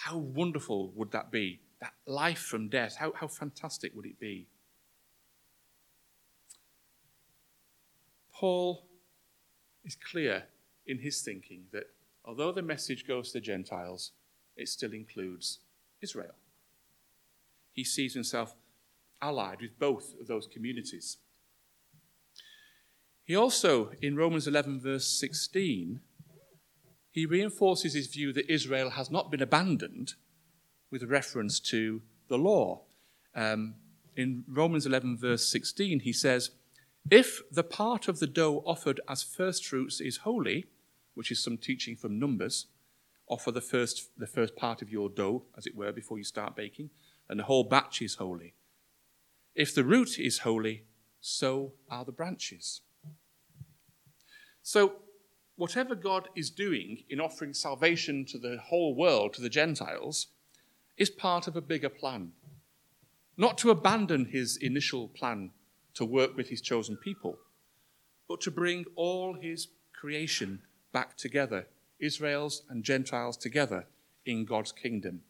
how 0.00 0.16
wonderful 0.16 0.90
would 0.96 1.10
that 1.12 1.30
be? 1.30 1.60
That 1.82 1.92
life 2.06 2.38
from 2.38 2.70
death, 2.70 2.96
how, 2.96 3.12
how 3.12 3.28
fantastic 3.28 3.94
would 3.94 4.06
it 4.06 4.18
be? 4.18 4.46
Paul 8.32 8.86
is 9.84 9.94
clear 10.10 10.44
in 10.86 11.00
his 11.00 11.20
thinking 11.20 11.64
that 11.72 11.84
although 12.24 12.50
the 12.50 12.62
message 12.62 13.06
goes 13.06 13.28
to 13.28 13.34
the 13.34 13.40
Gentiles, 13.42 14.12
it 14.56 14.70
still 14.70 14.94
includes 14.94 15.58
Israel. 16.00 16.34
He 17.70 17.84
sees 17.84 18.14
himself 18.14 18.54
allied 19.20 19.60
with 19.60 19.78
both 19.78 20.14
of 20.18 20.26
those 20.28 20.46
communities. 20.46 21.18
He 23.26 23.36
also, 23.36 23.92
in 24.00 24.16
Romans 24.16 24.46
11, 24.46 24.80
verse 24.80 25.06
16, 25.06 26.00
he 27.10 27.26
reinforces 27.26 27.94
his 27.94 28.06
view 28.06 28.32
that 28.32 28.52
Israel 28.52 28.90
has 28.90 29.10
not 29.10 29.30
been 29.30 29.42
abandoned 29.42 30.14
with 30.90 31.02
reference 31.02 31.60
to 31.60 32.02
the 32.28 32.38
law. 32.38 32.82
Um, 33.34 33.74
in 34.16 34.44
Romans 34.48 34.86
11, 34.86 35.18
verse 35.18 35.46
16, 35.48 36.00
he 36.00 36.12
says, 36.12 36.50
If 37.10 37.42
the 37.50 37.64
part 37.64 38.08
of 38.08 38.18
the 38.18 38.26
dough 38.26 38.62
offered 38.66 39.00
as 39.08 39.22
first 39.22 39.64
fruits 39.64 40.00
is 40.00 40.18
holy, 40.18 40.66
which 41.14 41.30
is 41.30 41.42
some 41.42 41.56
teaching 41.56 41.96
from 41.96 42.18
Numbers, 42.18 42.66
offer 43.28 43.50
the 43.50 43.60
first, 43.60 44.10
the 44.16 44.26
first 44.26 44.56
part 44.56 44.82
of 44.82 44.90
your 44.90 45.08
dough, 45.08 45.44
as 45.56 45.66
it 45.66 45.76
were, 45.76 45.92
before 45.92 46.18
you 46.18 46.24
start 46.24 46.56
baking, 46.56 46.90
and 47.28 47.38
the 47.38 47.44
whole 47.44 47.64
batch 47.64 48.02
is 48.02 48.16
holy. 48.16 48.54
If 49.54 49.74
the 49.74 49.84
root 49.84 50.18
is 50.18 50.38
holy, 50.38 50.84
so 51.20 51.72
are 51.88 52.04
the 52.04 52.12
branches. 52.12 52.82
So 54.62 54.94
whatever 55.60 55.94
God 55.94 56.26
is 56.34 56.48
doing 56.48 57.04
in 57.10 57.20
offering 57.20 57.52
salvation 57.52 58.24
to 58.24 58.38
the 58.38 58.56
whole 58.64 58.94
world, 58.94 59.34
to 59.34 59.42
the 59.42 59.50
Gentiles, 59.50 60.28
is 60.96 61.10
part 61.10 61.46
of 61.46 61.54
a 61.54 61.60
bigger 61.60 61.90
plan. 61.90 62.32
Not 63.36 63.58
to 63.58 63.70
abandon 63.70 64.24
his 64.24 64.56
initial 64.56 65.08
plan 65.08 65.50
to 65.92 66.06
work 66.06 66.34
with 66.34 66.48
his 66.48 66.62
chosen 66.62 66.96
people, 66.96 67.36
but 68.26 68.40
to 68.40 68.50
bring 68.50 68.86
all 68.96 69.34
his 69.34 69.68
creation 69.92 70.62
back 70.94 71.18
together, 71.18 71.66
Israel's 71.98 72.62
and 72.70 72.82
Gentiles 72.82 73.36
together 73.36 73.84
in 74.24 74.46
God's 74.46 74.72
kingdom. 74.72 75.20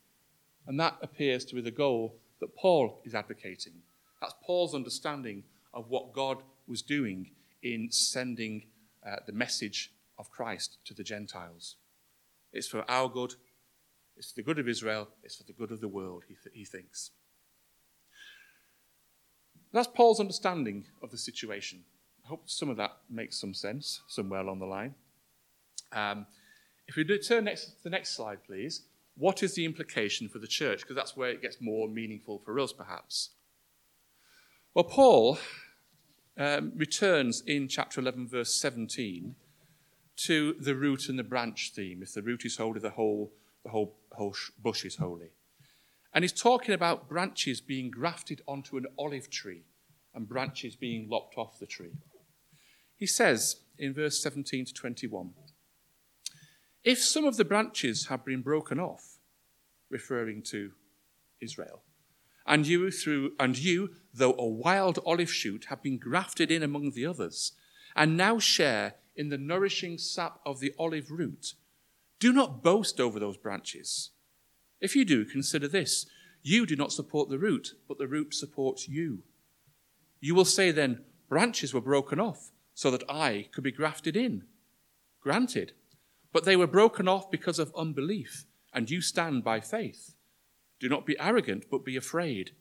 And 0.69 0.79
that 0.79 0.97
appears 1.03 1.45
to 1.47 1.57
be 1.57 1.61
the 1.61 1.73
goal 1.73 2.15
that 2.39 2.55
Paul 2.55 3.03
is 3.05 3.17
advocating. 3.17 3.83
That's 4.21 4.35
Paul's 4.47 4.77
understanding 4.77 5.43
of 5.75 5.89
what 5.89 6.13
God 6.13 6.45
was 6.69 6.83
doing 6.83 7.33
in 7.65 7.91
sending 7.91 8.67
uh, 9.05 9.17
the 9.27 9.33
message 9.33 9.91
of 10.21 10.31
Christ 10.31 10.77
to 10.85 10.95
the 10.95 11.03
Gentiles. 11.03 11.77
It's 12.53 12.69
for 12.69 12.89
our 12.89 13.09
good, 13.09 13.35
it's 14.17 14.31
for 14.31 14.37
the 14.37 14.43
good 14.43 14.59
of 14.59 14.69
Israel, 14.69 15.09
it's 15.25 15.37
for 15.37 15.45
the 15.45 15.55
good 15.55 15.73
of 15.73 15.81
the 15.81 15.89
world, 15.89 16.25
he, 16.29 16.35
th- 16.35 16.55
he 16.55 16.65
thinks. 16.65 17.11
That's 19.73 19.89
Paul's 19.89 20.21
understanding 20.21 20.85
of 21.03 21.11
the 21.11 21.19
situation. 21.19 21.81
I 22.25 22.29
hope 22.29 22.43
some 22.47 22.69
of 22.69 22.77
that 22.77 22.93
makes 23.09 23.41
some 23.41 23.55
sense 23.55 24.03
somewhere 24.09 24.41
along 24.41 24.59
the 24.59 24.67
line. 24.67 24.95
Um, 25.93 26.27
if 26.87 26.97
we 26.97 27.05
do 27.05 27.19
turn 27.19 27.45
next 27.45 27.65
to 27.65 27.83
the 27.83 27.91
next 27.91 28.11
slide, 28.11 28.45
please. 28.45 28.83
What 29.17 29.43
is 29.43 29.55
the 29.55 29.65
implication 29.65 30.29
for 30.29 30.39
the 30.39 30.47
church? 30.47 30.81
Because 30.81 30.97
that's 30.97 31.17
where 31.17 31.31
it 31.31 31.43
gets 31.43 31.61
more 31.61 31.89
meaningful 31.89 32.41
for 32.45 32.59
us, 32.59 32.73
perhaps. 32.73 33.31
Well, 34.75 34.85
Paul 34.85 35.39
um, 36.37 36.73
returns 36.77 37.43
in 37.47 37.69
chapter 37.69 38.01
11, 38.01 38.29
verse 38.29 38.55
17, 38.55 39.35
to 40.25 40.55
the 40.55 40.75
root 40.75 41.09
and 41.09 41.19
the 41.19 41.25
branch 41.25 41.73
theme. 41.75 42.03
If 42.03 42.13
the 42.13 42.23
root 42.23 42.45
is 42.45 42.57
holy, 42.57 42.81
the 42.81 42.91
whole, 42.91 43.33
the 43.65 43.71
whole, 43.71 43.97
whole 44.13 44.35
bush 44.63 44.85
is 44.85 44.97
holy. 44.97 45.31
And 46.13 46.25
he's 46.25 46.33
talking 46.33 46.75
about 46.75 47.09
branches 47.09 47.61
being 47.61 47.91
grafted 47.91 48.43
onto 48.47 48.77
an 48.77 48.87
olive 48.99 49.31
tree 49.31 49.63
and 50.15 50.29
branches 50.29 50.77
being 50.77 51.09
lopped 51.09 51.39
off 51.39 51.59
the 51.59 51.67
tree. 51.67 51.93
He 52.97 53.07
says 53.07 53.61
in 53.79 53.95
verse 53.95 54.23
17 54.23 54.67
to 54.67 54.75
21 54.75 55.31
If 56.85 56.99
some 57.03 57.25
of 57.25 57.37
the 57.37 57.45
branches 57.45 58.07
have 58.07 58.25
been 58.25 58.43
broken 58.43 58.79
off, 58.79 59.19
referring 59.89 60.43
to 60.43 60.73
Israel, 61.41 61.83
and 62.47 62.67
you 62.67 62.91
through 62.91 63.33
and 63.39 63.57
you 63.57 63.91
though 64.13 64.35
a 64.39 64.47
wild 64.47 64.99
olive 65.07 65.33
shoot 65.33 65.67
have 65.67 65.83
been 65.83 65.99
grafted 65.99 66.51
in 66.51 66.63
among 66.63 66.91
the 66.91 67.07
others 67.07 67.53
and 67.95 68.17
now 68.17 68.39
share 68.39 68.95
in 69.17 69.29
the 69.29 69.39
nourishing 69.39 69.99
sap 69.99 70.41
of 70.45 70.61
the 70.61 70.73
olive 70.79 71.11
root. 71.11 71.55
Do 72.19 72.33
not 72.33 72.63
boast 72.63 73.01
over 73.01 73.19
those 73.19 73.37
branches. 73.37 74.11
If 74.81 74.97
you 74.97 75.05
do 75.05 75.25
consider 75.25 75.69
this. 75.69 76.07
You 76.43 76.65
do 76.65 76.75
not 76.75 76.93
support 76.93 77.29
the 77.29 77.39
root 77.39 77.75
but 77.87 77.99
the 77.99 78.09
root 78.09 78.35
supports 78.35 78.89
you. 78.89 79.23
You 80.21 80.35
will 80.35 80.45
say 80.45 80.71
then 80.71 81.05
branches 81.29 81.75
were 81.75 81.81
broken 81.81 82.19
off 82.19 82.51
so 82.75 82.91
that 82.91 83.09
i 83.11 83.49
could 83.53 83.65
be 83.65 83.73
grafted 83.73 84.17
in. 84.17 84.45
Granted 85.21 85.73
but 86.33 86.45
they 86.45 86.57
were 86.57 86.67
broken 86.67 87.09
off 87.09 87.31
because 87.31 87.59
of 87.59 87.75
unbelief 87.77 88.47
and 88.73 88.91
you 88.91 89.01
stand 89.01 89.43
by 89.43 89.61
faith. 89.61 90.15
Do 90.79 90.89
not 90.89 91.07
be 91.07 91.19
arrogant, 91.19 91.65
but 91.71 91.85
be 91.85 91.97
afraid. 91.97 92.53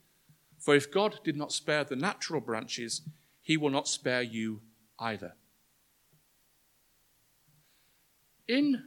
For 0.57 0.75
if 0.75 0.91
God 0.91 1.19
did 1.23 1.37
not 1.37 1.53
spare 1.53 1.83
the 1.83 1.95
natural 1.95 2.41
branches, 2.41 3.01
he 3.41 3.55
will 3.55 3.69
not 3.69 3.87
spare 3.87 4.21
you 4.21 4.61
either. 4.99 5.35
In 8.49 8.81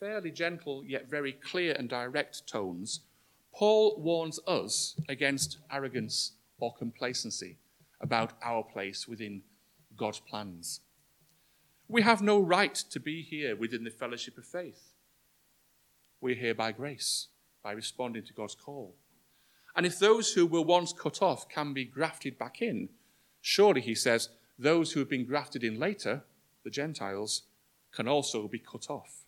fairly 0.00 0.30
gentle 0.30 0.82
yet 0.82 1.10
very 1.10 1.32
clear 1.32 1.76
and 1.78 1.86
direct 1.86 2.46
tones, 2.46 3.00
Paul 3.54 4.00
warns 4.00 4.40
us 4.46 4.98
against 5.06 5.58
arrogance 5.70 6.32
or 6.58 6.74
complacency 6.74 7.58
about 8.00 8.32
our 8.42 8.62
place 8.62 9.06
within 9.06 9.42
God's 9.98 10.20
plans. 10.20 10.80
We 11.88 12.00
have 12.02 12.22
no 12.22 12.40
right 12.40 12.74
to 12.74 12.98
be 12.98 13.20
here 13.20 13.54
within 13.54 13.84
the 13.84 13.90
fellowship 13.90 14.38
of 14.38 14.46
faith. 14.46 14.94
We're 16.22 16.34
here 16.34 16.54
by 16.54 16.72
grace 16.72 17.28
by 17.62 17.72
responding 17.72 18.24
to 18.24 18.32
God's 18.32 18.54
call. 18.54 18.94
And 19.76 19.84
if 19.84 19.98
those 19.98 20.32
who 20.32 20.46
were 20.46 20.62
once 20.62 20.94
cut 20.94 21.20
off 21.20 21.50
can 21.50 21.74
be 21.74 21.84
grafted 21.84 22.38
back 22.38 22.62
in, 22.62 22.88
surely, 23.42 23.82
he 23.82 23.94
says, 23.94 24.30
those 24.58 24.92
who 24.92 25.00
have 25.00 25.10
been 25.10 25.26
grafted 25.26 25.62
in 25.62 25.78
later, 25.78 26.24
the 26.64 26.70
Gentiles, 26.70 27.42
can 27.96 28.06
also 28.06 28.46
be 28.46 28.58
cut 28.58 28.90
off. 28.90 29.24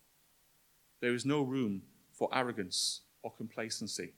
There 1.01 1.15
is 1.15 1.25
no 1.25 1.41
room 1.41 1.81
for 2.13 2.29
arrogance 2.31 3.01
or 3.23 3.33
complacency. 3.35 4.13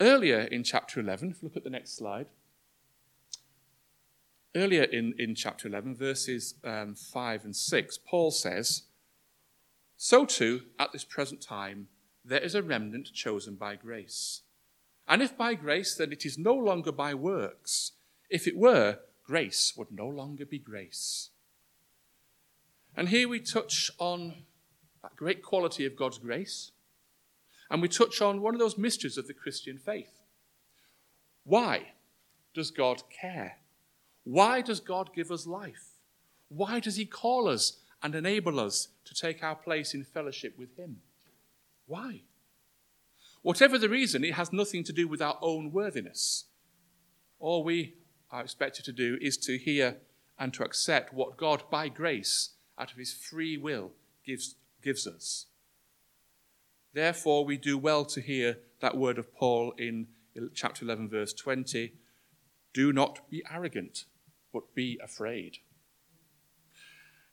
Earlier 0.00 0.40
in 0.42 0.62
chapter 0.62 1.00
11, 1.00 1.30
if 1.30 1.42
you 1.42 1.48
look 1.48 1.56
at 1.56 1.64
the 1.64 1.70
next 1.70 1.96
slide, 1.96 2.26
earlier 4.54 4.84
in, 4.84 5.14
in 5.18 5.34
chapter 5.34 5.66
11, 5.66 5.96
verses 5.96 6.54
um, 6.62 6.94
5 6.94 7.44
and 7.44 7.56
6, 7.56 7.98
Paul 8.06 8.30
says, 8.30 8.82
so 9.96 10.24
too, 10.24 10.62
at 10.78 10.92
this 10.92 11.04
present 11.04 11.40
time, 11.40 11.88
there 12.24 12.40
is 12.40 12.54
a 12.54 12.62
remnant 12.62 13.12
chosen 13.12 13.56
by 13.56 13.74
grace. 13.74 14.42
And 15.08 15.20
if 15.20 15.36
by 15.36 15.54
grace, 15.54 15.96
then 15.96 16.12
it 16.12 16.24
is 16.24 16.38
no 16.38 16.54
longer 16.54 16.92
by 16.92 17.14
works. 17.14 17.92
If 18.30 18.46
it 18.46 18.56
were, 18.56 19.00
grace 19.24 19.74
would 19.76 19.90
no 19.90 20.06
longer 20.06 20.46
be 20.46 20.58
grace. 20.58 21.30
And 22.96 23.08
here 23.08 23.28
we 23.28 23.40
touch 23.40 23.90
on 23.98 24.34
that 25.02 25.16
great 25.16 25.42
quality 25.42 25.84
of 25.84 25.96
God's 25.96 26.18
grace, 26.18 26.70
and 27.70 27.82
we 27.82 27.88
touch 27.88 28.22
on 28.22 28.40
one 28.40 28.54
of 28.54 28.60
those 28.60 28.78
mysteries 28.78 29.18
of 29.18 29.26
the 29.26 29.34
Christian 29.34 29.78
faith. 29.78 30.20
Why 31.44 31.92
does 32.54 32.70
God 32.70 33.02
care? 33.10 33.58
Why 34.22 34.60
does 34.60 34.80
God 34.80 35.10
give 35.14 35.30
us 35.30 35.46
life? 35.46 35.90
Why 36.48 36.80
does 36.80 36.96
He 36.96 37.04
call 37.04 37.48
us 37.48 37.78
and 38.04 38.14
enable 38.14 38.60
us 38.60 38.88
to 39.06 39.14
take 39.14 39.42
our 39.42 39.56
place 39.56 39.94
in 39.94 40.04
fellowship 40.04 40.58
with 40.58 40.76
Him. 40.76 40.98
Why? 41.86 42.20
Whatever 43.40 43.78
the 43.78 43.88
reason, 43.88 44.22
it 44.24 44.34
has 44.34 44.52
nothing 44.52 44.84
to 44.84 44.92
do 44.92 45.08
with 45.08 45.22
our 45.22 45.38
own 45.40 45.72
worthiness. 45.72 46.44
All 47.40 47.64
we 47.64 47.94
are 48.30 48.42
expected 48.42 48.84
to 48.84 48.92
do 48.92 49.16
is 49.22 49.38
to 49.38 49.56
hear 49.56 49.96
and 50.38 50.52
to 50.52 50.64
accept 50.64 51.14
what 51.14 51.38
God, 51.38 51.64
by 51.70 51.88
grace, 51.88 52.50
out 52.78 52.92
of 52.92 52.98
His 52.98 53.12
free 53.12 53.56
will, 53.56 53.92
gives, 54.24 54.56
gives 54.82 55.06
us. 55.06 55.46
Therefore, 56.92 57.44
we 57.44 57.56
do 57.56 57.76
well 57.76 58.04
to 58.06 58.20
hear 58.20 58.58
that 58.80 58.96
word 58.96 59.18
of 59.18 59.34
Paul 59.34 59.72
in 59.78 60.06
chapter 60.54 60.84
11, 60.84 61.08
verse 61.08 61.32
20 61.32 61.92
do 62.72 62.92
not 62.92 63.30
be 63.30 63.42
arrogant, 63.50 64.04
but 64.52 64.74
be 64.74 64.98
afraid. 65.02 65.58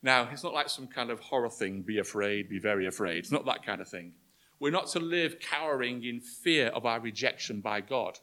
Now, 0.02 0.28
it's 0.32 0.44
not 0.44 0.54
like 0.54 0.68
some 0.68 0.86
kind 0.86 1.10
of 1.10 1.20
horror 1.20 1.50
thing, 1.50 1.82
be 1.82 1.98
afraid, 1.98 2.48
be 2.48 2.58
very 2.58 2.86
afraid. 2.86 3.18
It's 3.18 3.32
not 3.32 3.44
that 3.46 3.64
kind 3.64 3.80
of 3.80 3.88
thing. 3.88 4.12
We're 4.58 4.70
not 4.70 4.86
to 4.88 5.00
live 5.00 5.40
cowering 5.40 6.04
in 6.04 6.20
fear 6.20 6.68
of 6.68 6.86
our 6.86 7.00
rejection 7.00 7.60
by 7.60 7.80
God. 7.80 8.20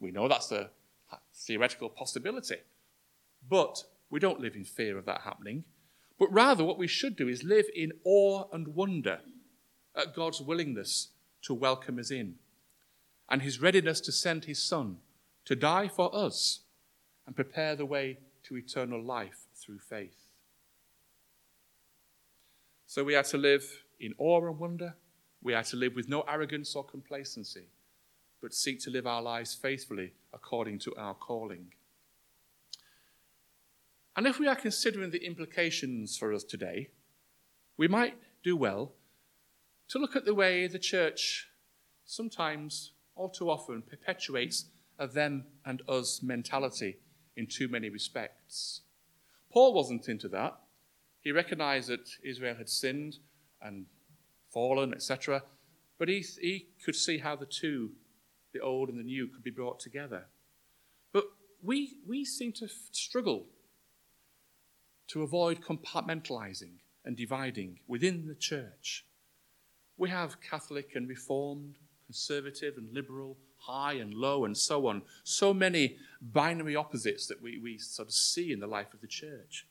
We 0.00 0.10
know 0.10 0.28
that's 0.28 0.52
a 0.52 0.70
theoretical 1.34 1.90
possibility. 1.90 2.56
But 3.48 3.84
we 4.10 4.20
don't 4.20 4.40
live 4.40 4.56
in 4.56 4.64
fear 4.64 4.98
of 4.98 5.04
that 5.06 5.22
happening. 5.22 5.64
But 6.18 6.32
rather, 6.32 6.64
what 6.64 6.78
we 6.78 6.86
should 6.86 7.16
do 7.16 7.28
is 7.28 7.42
live 7.42 7.66
in 7.74 7.92
awe 8.04 8.44
and 8.52 8.68
wonder 8.68 9.20
at 9.96 10.14
God's 10.14 10.40
willingness 10.40 11.08
to 11.42 11.54
welcome 11.54 11.98
us 11.98 12.10
in 12.10 12.36
and 13.28 13.42
his 13.42 13.60
readiness 13.60 14.00
to 14.02 14.12
send 14.12 14.44
his 14.44 14.62
Son 14.62 14.98
to 15.44 15.56
die 15.56 15.88
for 15.88 16.14
us 16.14 16.60
and 17.26 17.34
prepare 17.34 17.74
the 17.76 17.86
way 17.86 18.18
to 18.44 18.56
eternal 18.56 19.02
life 19.02 19.46
through 19.54 19.78
faith. 19.78 20.24
So 22.86 23.02
we 23.02 23.14
are 23.14 23.22
to 23.24 23.38
live 23.38 23.64
in 23.98 24.14
awe 24.18 24.46
and 24.46 24.58
wonder. 24.58 24.94
We 25.42 25.54
are 25.54 25.64
to 25.64 25.76
live 25.76 25.94
with 25.94 26.08
no 26.08 26.22
arrogance 26.22 26.74
or 26.76 26.84
complacency, 26.84 27.68
but 28.40 28.54
seek 28.54 28.80
to 28.80 28.90
live 28.90 29.06
our 29.06 29.22
lives 29.22 29.54
faithfully 29.54 30.12
according 30.32 30.78
to 30.80 30.94
our 30.96 31.14
calling. 31.14 31.72
And 34.16 34.26
if 34.26 34.38
we 34.38 34.46
are 34.46 34.56
considering 34.56 35.10
the 35.10 35.26
implications 35.26 36.16
for 36.16 36.32
us 36.32 36.44
today, 36.44 36.90
we 37.76 37.88
might 37.88 38.14
do 38.44 38.56
well 38.56 38.92
to 39.88 39.98
look 39.98 40.14
at 40.14 40.24
the 40.24 40.34
way 40.34 40.66
the 40.66 40.78
church 40.78 41.48
sometimes, 42.04 42.92
all 43.16 43.28
too 43.28 43.50
often, 43.50 43.82
perpetuates 43.82 44.66
a 44.98 45.08
them 45.08 45.44
and 45.64 45.82
us 45.88 46.20
mentality 46.22 46.98
in 47.36 47.46
too 47.46 47.66
many 47.66 47.90
respects. 47.90 48.82
Paul 49.52 49.74
wasn't 49.74 50.08
into 50.08 50.28
that. 50.28 50.58
He 51.20 51.32
recognized 51.32 51.88
that 51.88 52.08
Israel 52.22 52.54
had 52.54 52.68
sinned 52.68 53.16
and 53.60 53.86
fallen, 54.52 54.94
etc. 54.94 55.42
But 55.98 56.08
he, 56.08 56.24
he 56.40 56.68
could 56.84 56.94
see 56.94 57.18
how 57.18 57.34
the 57.34 57.46
two, 57.46 57.92
the 58.52 58.60
old 58.60 58.88
and 58.88 58.98
the 58.98 59.04
new, 59.04 59.26
could 59.26 59.42
be 59.42 59.50
brought 59.50 59.80
together. 59.80 60.26
But 61.12 61.24
we, 61.62 61.96
we 62.06 62.24
seem 62.24 62.52
to 62.52 62.68
struggle 62.92 63.46
to 65.08 65.22
avoid 65.22 65.60
compartmentalizing 65.60 66.78
and 67.04 67.16
dividing 67.16 67.78
within 67.86 68.26
the 68.26 68.34
church. 68.34 69.04
We 69.96 70.10
have 70.10 70.40
Catholic 70.40 70.92
and 70.94 71.08
Reformed, 71.08 71.76
conservative 72.06 72.74
and 72.76 72.92
liberal, 72.92 73.36
high 73.58 73.94
and 73.94 74.12
low, 74.14 74.44
and 74.44 74.56
so 74.56 74.86
on. 74.86 75.02
So 75.22 75.54
many 75.54 75.96
binary 76.20 76.76
opposites 76.76 77.26
that 77.26 77.42
we, 77.42 77.58
we 77.58 77.78
sort 77.78 78.08
of 78.08 78.14
see 78.14 78.52
in 78.52 78.60
the 78.60 78.66
life 78.66 78.92
of 78.92 79.00
the 79.00 79.06
church. 79.06 79.66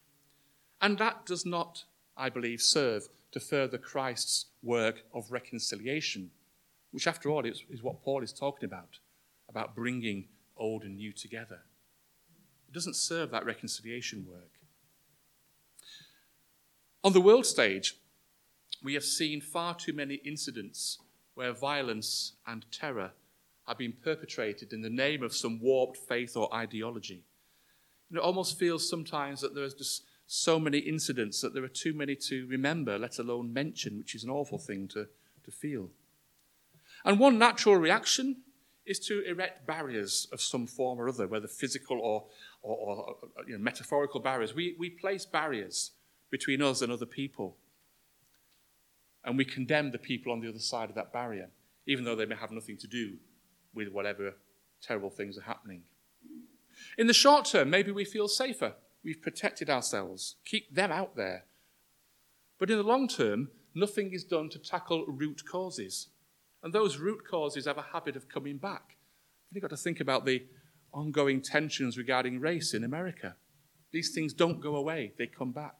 And 0.82 0.98
that 0.98 1.26
does 1.26 1.46
not, 1.46 1.84
I 2.18 2.30
believe, 2.30 2.62
serve 2.62 3.08
to 3.32 3.40
further 3.40 3.78
Christ's 3.78 4.48
work 4.62 5.04
of 5.14 5.32
reconciliation, 5.32 6.32
which, 6.92 7.08
after 7.08 7.30
all, 7.30 7.46
is, 7.46 7.64
is 7.70 7.84
what 7.84 8.04
Paul 8.04 8.24
is 8.24 8.34
talking 8.34 8.66
about 8.66 9.00
about 9.50 9.76
bringing 9.76 10.26
old 10.58 10.84
and 10.84 10.96
new 10.96 11.12
together. 11.12 11.60
It 12.68 12.74
doesn't 12.74 12.96
serve 12.96 13.32
that 13.32 13.46
reconciliation 13.46 14.26
work. 14.28 14.53
On 17.04 17.12
the 17.12 17.20
world 17.20 17.46
stage, 17.46 17.98
we 18.82 18.94
have 18.94 19.04
seen 19.04 19.42
far 19.42 19.76
too 19.76 19.92
many 19.92 20.16
incidents 20.16 21.00
where 21.36 21.52
violence 21.52 22.34
and 22.48 22.66
terror 22.72 23.12
have 23.68 23.78
been 23.78 23.94
perpetrated 24.04 24.72
in 24.72 24.82
the 24.82 24.90
name 24.90 25.22
of 25.22 25.36
some 25.36 25.60
warped 25.60 25.98
faith 25.98 26.38
or 26.38 26.54
ideology. 26.54 27.24
And 28.10 28.18
it 28.18 28.24
almost 28.24 28.58
feels 28.58 28.90
sometimes 28.90 29.42
that 29.42 29.54
there 29.54 29.66
is 29.66 29.74
just 29.74 30.04
so 30.28 30.58
many 30.60 30.78
incidents 30.78 31.42
that 31.42 31.54
there 31.54 31.64
are 31.64 31.70
too 31.70 31.94
many 31.94 32.16
to 32.16 32.48
remember, 32.48 32.98
let 32.98 33.20
alone 33.20 33.52
mention, 33.52 33.98
which 33.98 34.16
is 34.16 34.24
an 34.24 34.30
awful 34.30 34.58
thing 34.58 34.88
to, 34.90 35.08
to 35.44 35.52
feel. 35.52 35.90
And 37.04 37.20
one 37.20 37.38
natural 37.38 37.76
reaction 37.76 38.44
is 38.86 39.00
to 39.00 39.24
erect 39.26 39.68
barriers 39.68 40.28
of 40.32 40.40
some 40.40 40.68
form 40.68 41.02
or 41.02 41.10
other, 41.10 41.28
whether 41.28 41.48
physical 41.48 42.00
or, 42.00 42.26
or, 42.62 42.78
or 42.78 43.16
you 43.46 43.58
know, 43.58 43.64
metaphorical 43.64 44.22
barriers. 44.22 44.56
We, 44.56 44.76
we 44.80 44.90
place 44.90 45.26
barriers 45.26 45.92
between 46.34 46.64
us 46.64 46.82
and 46.82 46.92
other 46.92 47.06
people. 47.06 47.56
And 49.24 49.38
we 49.38 49.46
condemn 49.46 49.92
the 49.92 50.00
people 50.00 50.32
on 50.32 50.40
the 50.40 50.50
other 50.50 50.58
side 50.58 50.90
of 50.90 50.96
that 50.96 51.14
barrier, 51.14 51.52
even 51.86 52.04
though 52.04 52.16
they 52.16 52.26
may 52.26 52.36
have 52.36 52.50
nothing 52.50 52.76
to 52.78 52.88
do 52.88 53.18
with 53.76 53.90
whatever 53.90 54.34
terrible 54.82 55.12
things 55.12 55.38
are 55.38 55.44
happening. 55.44 55.84
In 56.98 57.06
the 57.06 57.14
short 57.14 57.46
term, 57.46 57.70
maybe 57.70 57.92
we 57.92 58.04
feel 58.04 58.28
safer. 58.28 58.74
We've 59.04 59.22
protected 59.22 59.70
ourselves. 59.70 60.38
Keep 60.44 60.74
them 60.74 60.92
out 60.92 61.16
there. 61.16 61.44
But 62.58 62.72
in 62.72 62.78
the 62.78 62.84
long 62.84 63.08
term, 63.08 63.50
nothing 63.76 64.12
is 64.12 64.24
done 64.24 64.50
to 64.50 64.58
tackle 64.58 65.06
root 65.06 65.44
causes. 65.46 66.08
And 66.64 66.74
those 66.74 66.98
root 66.98 67.28
causes 67.30 67.66
have 67.68 67.78
a 67.78 67.90
habit 67.94 68.16
of 68.16 68.28
coming 68.28 68.58
back. 68.58 68.98
You've 69.52 69.62
got 69.62 69.70
to 69.70 69.78
think 69.78 70.00
about 70.00 70.26
the 70.26 70.48
ongoing 70.92 71.42
tensions 71.42 71.96
regarding 71.96 72.40
race 72.40 72.74
in 72.74 72.84
America. 72.84 73.36
These 73.92 74.16
things 74.16 74.34
don't 74.34 74.60
go 74.62 74.76
away, 74.76 75.14
they 75.20 75.28
come 75.28 75.52
back. 75.52 75.76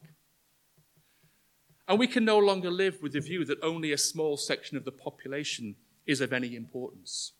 And 1.86 1.98
we 1.98 2.06
can 2.06 2.24
no 2.24 2.38
longer 2.38 2.70
live 2.70 3.02
with 3.02 3.12
the 3.12 3.20
view 3.20 3.44
that 3.44 3.58
only 3.62 3.92
a 3.92 3.98
small 3.98 4.36
section 4.36 4.76
of 4.76 4.84
the 4.84 4.92
population 4.92 5.76
is 6.06 6.20
of 6.20 6.32
any 6.32 6.56
importance. 6.56 7.32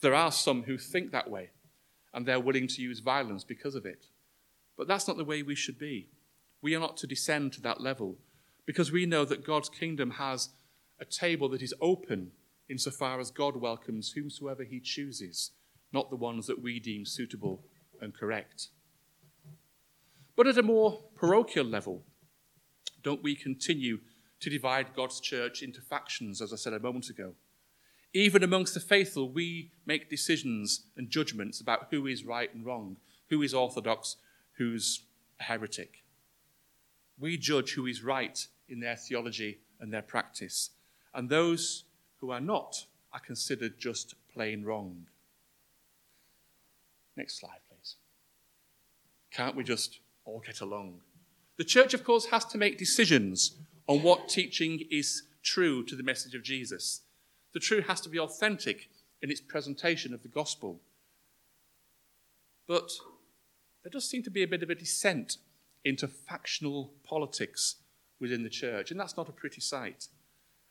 There 0.00 0.14
are 0.14 0.32
some 0.32 0.64
who 0.64 0.78
think 0.78 1.12
that 1.12 1.30
way, 1.30 1.50
and 2.14 2.26
they're 2.26 2.40
willing 2.40 2.68
to 2.68 2.82
use 2.82 3.00
violence 3.00 3.44
because 3.44 3.74
of 3.74 3.84
it. 3.84 4.06
But 4.76 4.88
that's 4.88 5.08
not 5.08 5.16
the 5.16 5.24
way 5.24 5.42
we 5.42 5.54
should 5.54 5.78
be. 5.78 6.08
We 6.62 6.74
are 6.74 6.80
not 6.80 6.96
to 6.98 7.06
descend 7.06 7.52
to 7.54 7.60
that 7.62 7.80
level 7.80 8.16
because 8.66 8.90
we 8.90 9.06
know 9.06 9.24
that 9.24 9.46
God's 9.46 9.68
kingdom 9.68 10.12
has 10.12 10.50
a 11.00 11.04
table 11.04 11.48
that 11.50 11.62
is 11.62 11.74
open 11.80 12.32
insofar 12.68 13.20
as 13.20 13.30
God 13.30 13.56
welcomes 13.56 14.12
whomsoever 14.12 14.64
he 14.64 14.80
chooses, 14.80 15.52
not 15.92 16.10
the 16.10 16.16
ones 16.16 16.46
that 16.46 16.62
we 16.62 16.80
deem 16.80 17.04
suitable 17.04 17.62
and 18.00 18.14
correct. 18.14 18.68
But 20.36 20.46
at 20.46 20.58
a 20.58 20.62
more 20.62 21.04
parochial 21.14 21.64
level, 21.64 22.04
don't 23.06 23.22
we 23.22 23.36
continue 23.36 24.00
to 24.40 24.50
divide 24.50 24.96
God's 24.96 25.20
church 25.20 25.62
into 25.62 25.80
factions, 25.80 26.42
as 26.42 26.52
I 26.52 26.56
said 26.56 26.72
a 26.72 26.80
moment 26.80 27.08
ago? 27.08 27.34
Even 28.12 28.42
amongst 28.42 28.74
the 28.74 28.80
faithful, 28.80 29.30
we 29.30 29.70
make 29.86 30.10
decisions 30.10 30.86
and 30.96 31.08
judgments 31.08 31.60
about 31.60 31.86
who 31.92 32.08
is 32.08 32.24
right 32.24 32.52
and 32.52 32.66
wrong, 32.66 32.96
who 33.30 33.42
is 33.42 33.54
orthodox, 33.54 34.16
who's 34.58 35.04
a 35.38 35.44
heretic. 35.44 36.02
We 37.16 37.38
judge 37.38 37.74
who 37.74 37.86
is 37.86 38.02
right 38.02 38.44
in 38.68 38.80
their 38.80 38.96
theology 38.96 39.60
and 39.78 39.92
their 39.92 40.02
practice, 40.02 40.70
and 41.14 41.28
those 41.28 41.84
who 42.16 42.32
are 42.32 42.40
not 42.40 42.86
are 43.12 43.20
considered 43.20 43.78
just 43.78 44.16
plain 44.34 44.64
wrong. 44.64 45.06
Next 47.16 47.38
slide, 47.38 47.60
please. 47.70 47.94
Can't 49.30 49.54
we 49.54 49.62
just 49.62 50.00
all 50.24 50.42
get 50.44 50.60
along? 50.60 51.02
The 51.56 51.64
church, 51.64 51.94
of 51.94 52.04
course, 52.04 52.26
has 52.26 52.44
to 52.46 52.58
make 52.58 52.78
decisions 52.78 53.56
on 53.86 54.02
what 54.02 54.28
teaching 54.28 54.80
is 54.90 55.22
true 55.42 55.84
to 55.84 55.96
the 55.96 56.02
message 56.02 56.34
of 56.34 56.42
Jesus. 56.42 57.02
The 57.54 57.60
truth 57.60 57.86
has 57.86 58.00
to 58.02 58.08
be 58.08 58.18
authentic 58.18 58.90
in 59.22 59.30
its 59.30 59.40
presentation 59.40 60.12
of 60.12 60.22
the 60.22 60.28
gospel. 60.28 60.80
But 62.66 62.90
there 63.82 63.90
does 63.90 64.08
seem 64.08 64.22
to 64.24 64.30
be 64.30 64.42
a 64.42 64.48
bit 64.48 64.62
of 64.62 64.70
a 64.70 64.74
descent 64.74 65.38
into 65.84 66.08
factional 66.08 66.92
politics 67.04 67.76
within 68.20 68.42
the 68.42 68.50
church, 68.50 68.90
and 68.90 68.98
that's 68.98 69.16
not 69.16 69.28
a 69.28 69.32
pretty 69.32 69.60
sight. 69.60 70.08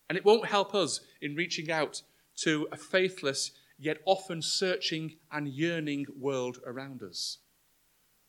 And 0.10 0.18
it 0.18 0.26
won't 0.26 0.48
help 0.48 0.76
us 0.76 1.00
in 1.22 1.36
reaching 1.36 1.72
out 1.72 2.02
to 2.38 2.68
a 2.72 2.78
faithless, 2.78 3.52
yet 3.80 4.02
often 4.06 4.42
searching 4.42 5.16
and 5.32 5.48
yearning 5.48 6.06
world 6.20 6.60
around 6.66 7.02
us. 7.02 7.40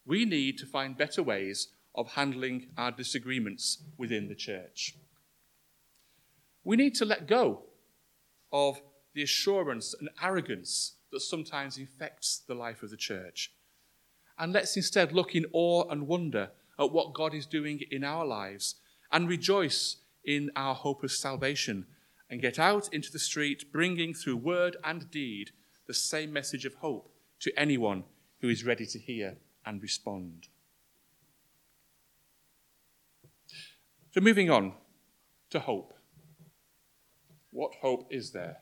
We 0.06 0.24
need 0.24 0.56
to 0.58 0.66
find 0.66 0.96
better 0.96 1.22
ways 1.22 1.68
of 1.96 2.12
handling 2.12 2.68
our 2.76 2.92
disagreements 2.92 3.82
within 3.96 4.28
the 4.28 4.34
church. 4.34 4.94
We 6.62 6.76
need 6.76 6.94
to 6.96 7.04
let 7.04 7.26
go 7.26 7.62
of 8.52 8.80
the 9.14 9.22
assurance 9.22 9.94
and 9.98 10.10
arrogance 10.22 10.96
that 11.10 11.20
sometimes 11.20 11.78
infects 11.78 12.42
the 12.46 12.54
life 12.54 12.82
of 12.82 12.90
the 12.90 12.96
church. 12.96 13.52
And 14.38 14.52
let's 14.52 14.76
instead 14.76 15.12
look 15.12 15.34
in 15.34 15.46
awe 15.52 15.88
and 15.88 16.06
wonder 16.06 16.50
at 16.78 16.92
what 16.92 17.14
God 17.14 17.32
is 17.32 17.46
doing 17.46 17.80
in 17.90 18.04
our 18.04 18.26
lives 18.26 18.74
and 19.10 19.28
rejoice 19.28 19.96
in 20.24 20.50
our 20.56 20.74
hope 20.74 21.02
of 21.02 21.12
salvation 21.12 21.86
and 22.28 22.42
get 22.42 22.58
out 22.58 22.92
into 22.92 23.10
the 23.10 23.18
street 23.18 23.72
bringing 23.72 24.12
through 24.12 24.36
word 24.36 24.76
and 24.84 25.10
deed 25.10 25.52
the 25.86 25.94
same 25.94 26.32
message 26.32 26.64
of 26.64 26.74
hope 26.74 27.08
to 27.40 27.58
anyone 27.58 28.04
who 28.40 28.48
is 28.48 28.64
ready 28.64 28.84
to 28.86 28.98
hear 28.98 29.36
and 29.64 29.82
respond. 29.82 30.48
So, 34.16 34.22
moving 34.22 34.48
on 34.48 34.72
to 35.50 35.60
hope. 35.60 35.92
What 37.50 37.74
hope 37.82 38.06
is 38.10 38.30
there? 38.30 38.56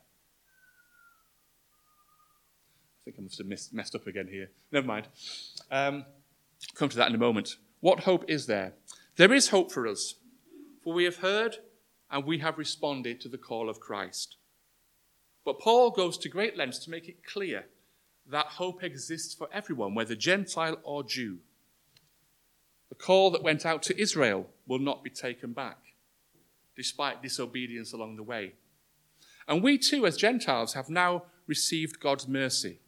I 2.99 2.99
think 3.05 3.15
I 3.17 3.21
must 3.21 3.37
have 3.37 3.47
missed, 3.47 3.73
messed 3.73 3.95
up 3.95 4.05
again 4.05 4.27
here. 4.29 4.49
Never 4.73 4.85
mind. 4.85 5.07
Um, 5.71 6.03
come 6.73 6.89
to 6.89 6.97
that 6.97 7.07
in 7.07 7.15
a 7.15 7.17
moment. 7.17 7.55
What 7.79 8.01
hope 8.01 8.25
is 8.27 8.47
there? 8.47 8.73
There 9.15 9.31
is 9.31 9.47
hope 9.47 9.71
for 9.71 9.87
us 9.87 10.15
for 10.83 10.93
we 10.93 11.05
have 11.05 11.19
heard 11.19 11.55
and 12.11 12.25
we 12.25 12.39
have 12.39 12.57
responded 12.57 13.21
to 13.21 13.29
the 13.29 13.37
call 13.37 13.69
of 13.69 13.79
Christ. 13.79 14.35
But 15.45 15.61
Paul 15.61 15.91
goes 15.91 16.17
to 16.17 16.27
great 16.27 16.57
lengths 16.57 16.79
to 16.79 16.91
make 16.91 17.07
it 17.07 17.23
clear 17.23 17.67
that 18.29 18.47
hope 18.47 18.83
exists 18.83 19.33
for 19.33 19.47
everyone, 19.53 19.95
whether 19.95 20.15
Gentile 20.15 20.79
or 20.83 21.05
Jew. 21.05 21.37
The 22.89 22.95
call 22.95 23.31
that 23.31 23.43
went 23.43 23.65
out 23.65 23.83
to 23.83 23.99
Israel 23.99 24.47
will 24.67 24.79
not 24.79 25.03
be 25.03 25.09
taken 25.09 25.53
back, 25.53 25.77
despite 26.75 27.23
disobedience 27.23 27.93
along 27.93 28.15
the 28.15 28.23
way. 28.23 28.53
And 29.47 29.63
we 29.63 29.77
too, 29.77 30.05
as 30.05 30.17
Gentiles, 30.17 30.73
have 30.73 30.89
now 30.89 31.23
received 31.47 31.99
God's 31.99 32.27
mercy. 32.27 32.79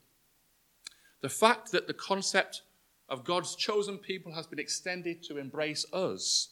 The 1.21 1.29
fact 1.29 1.71
that 1.71 1.87
the 1.87 1.93
concept 1.93 2.61
of 3.09 3.23
God's 3.23 3.55
chosen 3.55 3.97
people 3.97 4.33
has 4.33 4.47
been 4.47 4.59
extended 4.59 5.23
to 5.23 5.37
embrace 5.37 5.85
us 5.93 6.49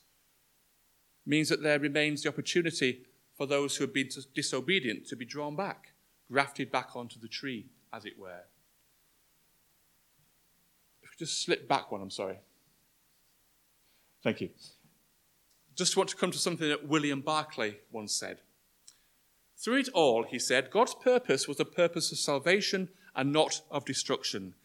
means 1.25 1.49
that 1.49 1.63
there 1.63 1.79
remains 1.79 2.23
the 2.23 2.29
opportunity 2.29 3.01
for 3.35 3.45
those 3.45 3.75
who 3.75 3.83
have 3.83 3.93
been 3.93 4.09
disobedient 4.33 5.05
to 5.07 5.15
be 5.15 5.25
drawn 5.25 5.55
back, 5.55 5.93
grafted 6.31 6.71
back 6.71 6.95
onto 6.95 7.19
the 7.19 7.27
tree, 7.27 7.65
as 7.91 8.05
it 8.05 8.17
were. 8.17 8.43
If 11.03 11.09
we 11.09 11.25
just 11.25 11.43
slip 11.43 11.67
back 11.67 11.91
one, 11.91 12.01
I'm 12.01 12.11
sorry. 12.11 12.37
Thank 14.25 14.41
you. 14.41 14.49
Just 15.75 15.95
want 15.95 16.09
to 16.09 16.15
come 16.15 16.31
to 16.31 16.39
something 16.39 16.67
that 16.67 16.87
William 16.87 17.21
Barclay 17.21 17.77
once 17.91 18.11
said. 18.11 18.39
Through 19.55 19.81
it 19.81 19.89
all, 19.89 20.23
he 20.23 20.39
said, 20.39 20.71
God's 20.71 20.95
purpose 20.95 21.47
was 21.47 21.59
a 21.59 21.65
purpose 21.65 22.11
of 22.11 22.17
salvation 22.17 22.89
and 23.15 23.31
not 23.31 23.61
of 23.69 23.85
destruction. 23.85 24.55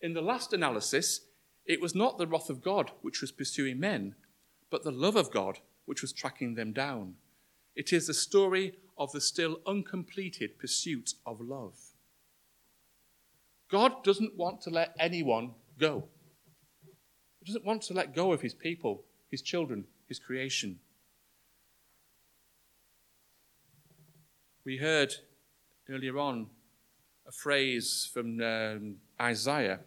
In 0.00 0.14
the 0.14 0.20
last 0.20 0.52
analysis, 0.52 1.20
it 1.64 1.80
was 1.80 1.94
not 1.94 2.18
the 2.18 2.26
wrath 2.26 2.50
of 2.50 2.60
God 2.60 2.90
which 3.02 3.20
was 3.20 3.30
pursuing 3.30 3.78
men, 3.78 4.16
but 4.68 4.82
the 4.82 4.90
love 4.90 5.14
of 5.14 5.30
God 5.30 5.60
which 5.84 6.02
was 6.02 6.12
tracking 6.12 6.56
them 6.56 6.72
down. 6.72 7.14
It 7.76 7.92
is 7.92 8.08
the 8.08 8.14
story 8.14 8.74
of 8.98 9.12
the 9.12 9.20
still 9.20 9.60
uncompleted 9.64 10.58
pursuit 10.58 11.14
of 11.24 11.40
love. 11.40 11.78
God 13.70 14.02
doesn't 14.02 14.36
want 14.36 14.60
to 14.62 14.70
let 14.70 14.92
anyone 14.98 15.52
go. 15.78 16.08
He 17.44 17.52
doesn't 17.52 17.66
want 17.66 17.82
to 17.82 17.92
let 17.92 18.14
go 18.14 18.32
of 18.32 18.40
his 18.40 18.54
people, 18.54 19.02
his 19.30 19.42
children, 19.42 19.84
his 20.08 20.18
creation. 20.18 20.78
We 24.64 24.78
heard 24.78 25.14
earlier 25.90 26.18
on 26.18 26.46
a 27.28 27.32
phrase 27.32 28.08
from 28.10 28.40
um, 28.40 28.96
Isaiah 29.20 29.80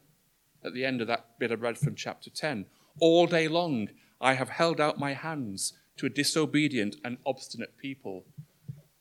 at 0.63 0.76
the 0.76 0.86
end 0.86 1.02
of 1.02 1.08
that 1.08 1.39
bit 1.39 1.52
of 1.52 1.62
bread 1.62 1.80
from 1.80 1.96
chapter 1.96 2.30
10. 2.30 2.67
All 3.00 3.26
day 3.26 3.48
long 3.48 3.89
I 4.22 4.36
have 4.36 4.50
held 4.50 4.80
out 4.80 5.00
my 5.00 5.13
hands 5.13 5.74
to 5.98 6.06
a 6.06 6.10
disobedient 6.10 6.98
and 7.04 7.17
obstinate 7.26 7.76
people. 7.80 8.24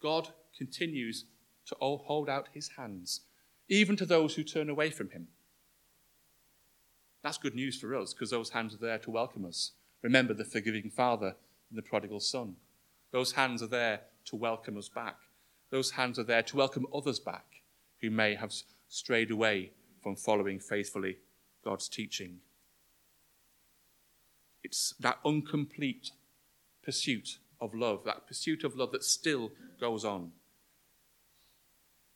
God 0.00 0.30
continues 0.56 1.26
to 1.66 1.76
hold 1.78 2.30
out 2.30 2.48
his 2.54 2.70
hands, 2.78 3.20
even 3.68 3.96
to 3.96 4.06
those 4.06 4.36
who 4.36 4.42
turn 4.42 4.70
away 4.70 4.88
from 4.88 5.10
him. 5.10 5.28
That's 7.22 7.38
good 7.38 7.54
news 7.54 7.78
for 7.78 7.94
us 7.94 8.12
because 8.12 8.30
those 8.30 8.50
hands 8.50 8.74
are 8.74 8.78
there 8.78 8.98
to 8.98 9.10
welcome 9.10 9.44
us. 9.44 9.72
Remember 10.02 10.34
the 10.34 10.44
forgiving 10.44 10.90
Father 10.90 11.34
and 11.70 11.78
the 11.78 11.82
prodigal 11.82 12.20
Son. 12.20 12.56
Those 13.12 13.32
hands 13.32 13.62
are 13.62 13.68
there 13.68 14.02
to 14.26 14.36
welcome 14.36 14.76
us 14.76 14.88
back. 14.88 15.16
Those 15.70 15.92
hands 15.92 16.18
are 16.18 16.24
there 16.24 16.42
to 16.42 16.56
welcome 16.56 16.86
others 16.94 17.18
back 17.18 17.46
who 18.00 18.10
may 18.10 18.34
have 18.34 18.52
strayed 18.88 19.30
away 19.30 19.72
from 20.02 20.16
following 20.16 20.60
faithfully 20.60 21.18
God's 21.64 21.88
teaching. 21.88 22.38
It's 24.62 24.94
that 25.00 25.18
incomplete 25.24 26.10
pursuit 26.84 27.38
of 27.60 27.74
love, 27.74 28.04
that 28.04 28.26
pursuit 28.26 28.64
of 28.64 28.76
love 28.76 28.92
that 28.92 29.04
still 29.04 29.50
goes 29.80 30.04
on. 30.04 30.32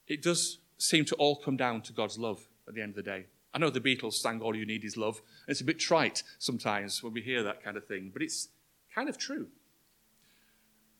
It 0.07 0.21
does 0.21 0.59
seem 0.77 1.05
to 1.05 1.15
all 1.15 1.35
come 1.35 1.57
down 1.57 1.81
to 1.83 1.93
God's 1.93 2.17
love 2.17 2.47
at 2.67 2.73
the 2.73 2.81
end 2.81 2.91
of 2.91 2.95
the 2.97 3.03
day. 3.03 3.25
I 3.53 3.59
know 3.59 3.69
the 3.69 3.81
Beatles 3.81 4.13
sang 4.13 4.41
All 4.41 4.55
You 4.55 4.65
Need 4.65 4.85
Is 4.85 4.97
Love. 4.97 5.21
It's 5.47 5.61
a 5.61 5.65
bit 5.65 5.79
trite 5.79 6.23
sometimes 6.39 7.03
when 7.03 7.13
we 7.13 7.21
hear 7.21 7.43
that 7.43 7.63
kind 7.63 7.75
of 7.75 7.85
thing, 7.85 8.09
but 8.13 8.21
it's 8.21 8.49
kind 8.93 9.09
of 9.09 9.17
true. 9.17 9.47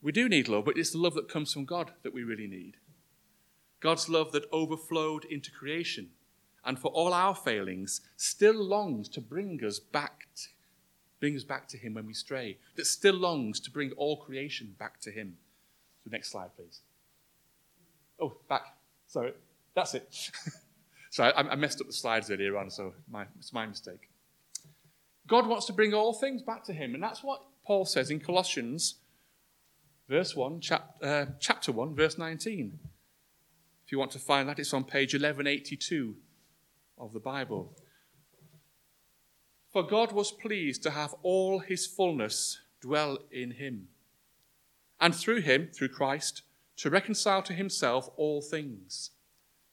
We 0.02 0.12
do 0.12 0.28
need 0.28 0.48
love, 0.48 0.66
but 0.66 0.78
it's 0.78 0.92
the 0.92 0.98
love 0.98 1.14
that 1.14 1.30
comes 1.30 1.54
from 1.54 1.66
God 1.66 1.92
that 2.04 2.14
we 2.14 2.24
really 2.24 2.48
need. 2.48 2.78
God's 3.80 4.10
love 4.10 4.32
that 4.32 4.46
overflowed 4.52 5.26
into 5.26 5.52
creation 5.52 6.10
and 6.66 6.78
for 6.78 6.90
all 6.90 7.14
our 7.14 7.36
failings 7.36 8.02
still 8.18 8.56
longs 8.56 9.10
to 9.10 9.22
bring 9.22 9.64
us 9.64 9.80
back 9.80 10.28
to, 10.36 10.48
bring 11.20 11.36
us 11.36 11.44
back 11.44 11.68
to 11.70 11.78
him 11.78 11.94
when 11.94 12.06
we 12.06 12.14
stray, 12.14 12.58
that 12.76 12.86
still 12.86 13.16
longs 13.16 13.60
to 13.62 13.72
bring 13.72 13.92
all 13.94 14.18
creation 14.18 14.76
back 14.78 15.00
to 15.02 15.12
him. 15.12 15.38
So 16.04 16.10
next 16.12 16.32
slide, 16.32 16.50
please. 16.56 16.82
Oh, 18.20 18.34
back. 18.48 18.76
Sorry. 19.08 19.34
That's 19.74 19.96
it. 19.96 20.32
Sorry, 21.12 21.34
I, 21.34 21.42
I, 21.42 21.56
messed 21.56 21.82
up 21.82 21.88
the 21.88 21.94
slides 21.94 22.32
earlier 22.32 22.58
on, 22.58 22.70
so 22.70 22.94
my, 23.10 23.26
it's 23.38 23.52
my 23.52 23.66
mistake. 23.66 24.10
God 25.28 25.46
wants 25.46 25.66
to 25.66 25.74
bring 25.74 25.94
all 25.94 26.14
things 26.14 26.42
back 26.42 26.64
to 26.64 26.74
him, 26.74 26.94
and 26.94 27.04
that's 27.04 27.22
what 27.22 27.42
Paul 27.66 27.84
says 27.84 28.10
in 28.10 28.22
Colossians, 28.22 28.96
verse 30.08 30.38
1, 30.38 30.62
chap, 30.62 30.96
uh, 31.04 31.26
chapter 31.38 31.74
1, 31.74 31.96
verse 31.96 32.18
19. 32.18 32.80
If 33.86 33.92
you 33.92 34.00
want 34.00 34.12
to 34.12 34.20
find 34.20 34.48
that, 34.48 34.58
it's 34.58 34.74
on 34.74 34.86
page 34.86 35.14
1182 35.14 36.16
of 36.98 37.12
the 37.12 37.20
Bible. 37.20 37.76
For 39.74 39.84
God 39.84 40.14
was 40.14 40.32
pleased 40.32 40.82
to 40.84 40.92
have 40.92 41.14
all 41.24 41.60
his 41.60 41.86
fullness 41.86 42.62
dwell 42.80 43.18
in 43.30 43.52
him, 43.52 43.90
and 45.02 45.14
through 45.14 45.42
him, 45.42 45.72
through 45.74 45.90
Christ, 45.90 46.44
to 46.78 46.90
reconcile 46.90 47.42
to 47.44 47.54
himself 47.54 48.10
all 48.16 48.42
things, 48.42 49.12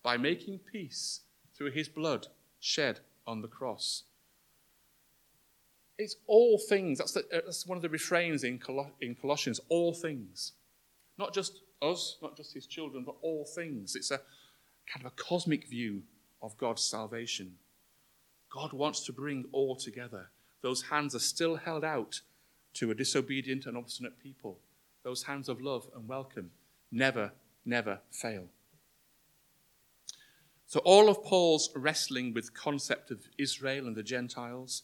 by 0.02 0.16
making 0.16 0.58
peace 0.72 1.20
through 1.58 1.72
his 1.72 1.88
blood 1.88 2.28
shed 2.60 3.00
on 3.26 3.42
the 3.42 3.48
cross. 3.48 4.04
It's 5.98 6.16
all 6.28 6.58
things. 6.58 6.98
That's, 6.98 7.12
the, 7.12 7.20
uh, 7.32 7.40
that's 7.44 7.66
one 7.66 7.76
of 7.76 7.82
the 7.82 7.88
refrains 7.88 8.44
in, 8.44 8.58
Col- 8.58 8.92
in 9.00 9.16
Colossians 9.16 9.60
all 9.68 9.92
things. 9.92 10.52
Not 11.18 11.34
just 11.34 11.60
us, 11.82 12.16
not 12.22 12.36
just 12.36 12.54
his 12.54 12.66
children, 12.66 13.02
but 13.04 13.16
all 13.20 13.44
things. 13.44 13.96
It's 13.96 14.12
a 14.12 14.20
kind 14.86 15.04
of 15.04 15.12
a 15.12 15.22
cosmic 15.22 15.68
view 15.68 16.02
of 16.40 16.56
God's 16.56 16.82
salvation. 16.82 17.56
God 18.48 18.72
wants 18.72 19.04
to 19.06 19.12
bring 19.12 19.44
all 19.50 19.74
together. 19.74 20.30
Those 20.62 20.82
hands 20.82 21.14
are 21.14 21.20
still 21.20 21.56
held 21.56 21.84
out 21.84 22.20
to 22.74 22.90
a 22.92 22.94
disobedient 22.94 23.66
and 23.66 23.76
obstinate 23.76 24.22
people. 24.22 24.58
Those 25.02 25.24
hands 25.24 25.48
of 25.48 25.60
love 25.60 25.88
and 25.94 26.08
welcome 26.08 26.50
never, 26.92 27.32
never 27.64 27.98
fail. 28.10 28.46
So 30.68 30.80
all 30.80 31.08
of 31.08 31.24
Paul's 31.24 31.70
wrestling 31.74 32.34
with 32.34 32.52
concept 32.52 33.10
of 33.10 33.26
Israel 33.38 33.86
and 33.86 33.96
the 33.96 34.02
Gentiles, 34.02 34.82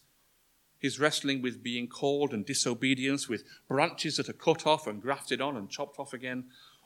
his 0.79 0.99
wrestling 0.99 1.43
with 1.43 1.63
being 1.63 1.89
called 1.89 2.33
and 2.33 2.45
disobedience, 2.45 3.29
with 3.29 3.45
branches 3.69 4.17
that 4.17 4.31
are 4.31 4.33
cut 4.33 4.67
off 4.67 4.87
and 4.87 5.03
grafted 5.03 5.43
on 5.43 5.59
and 5.59 5.69
chopped 5.69 5.99
off 5.99 6.15
again, 6.15 6.45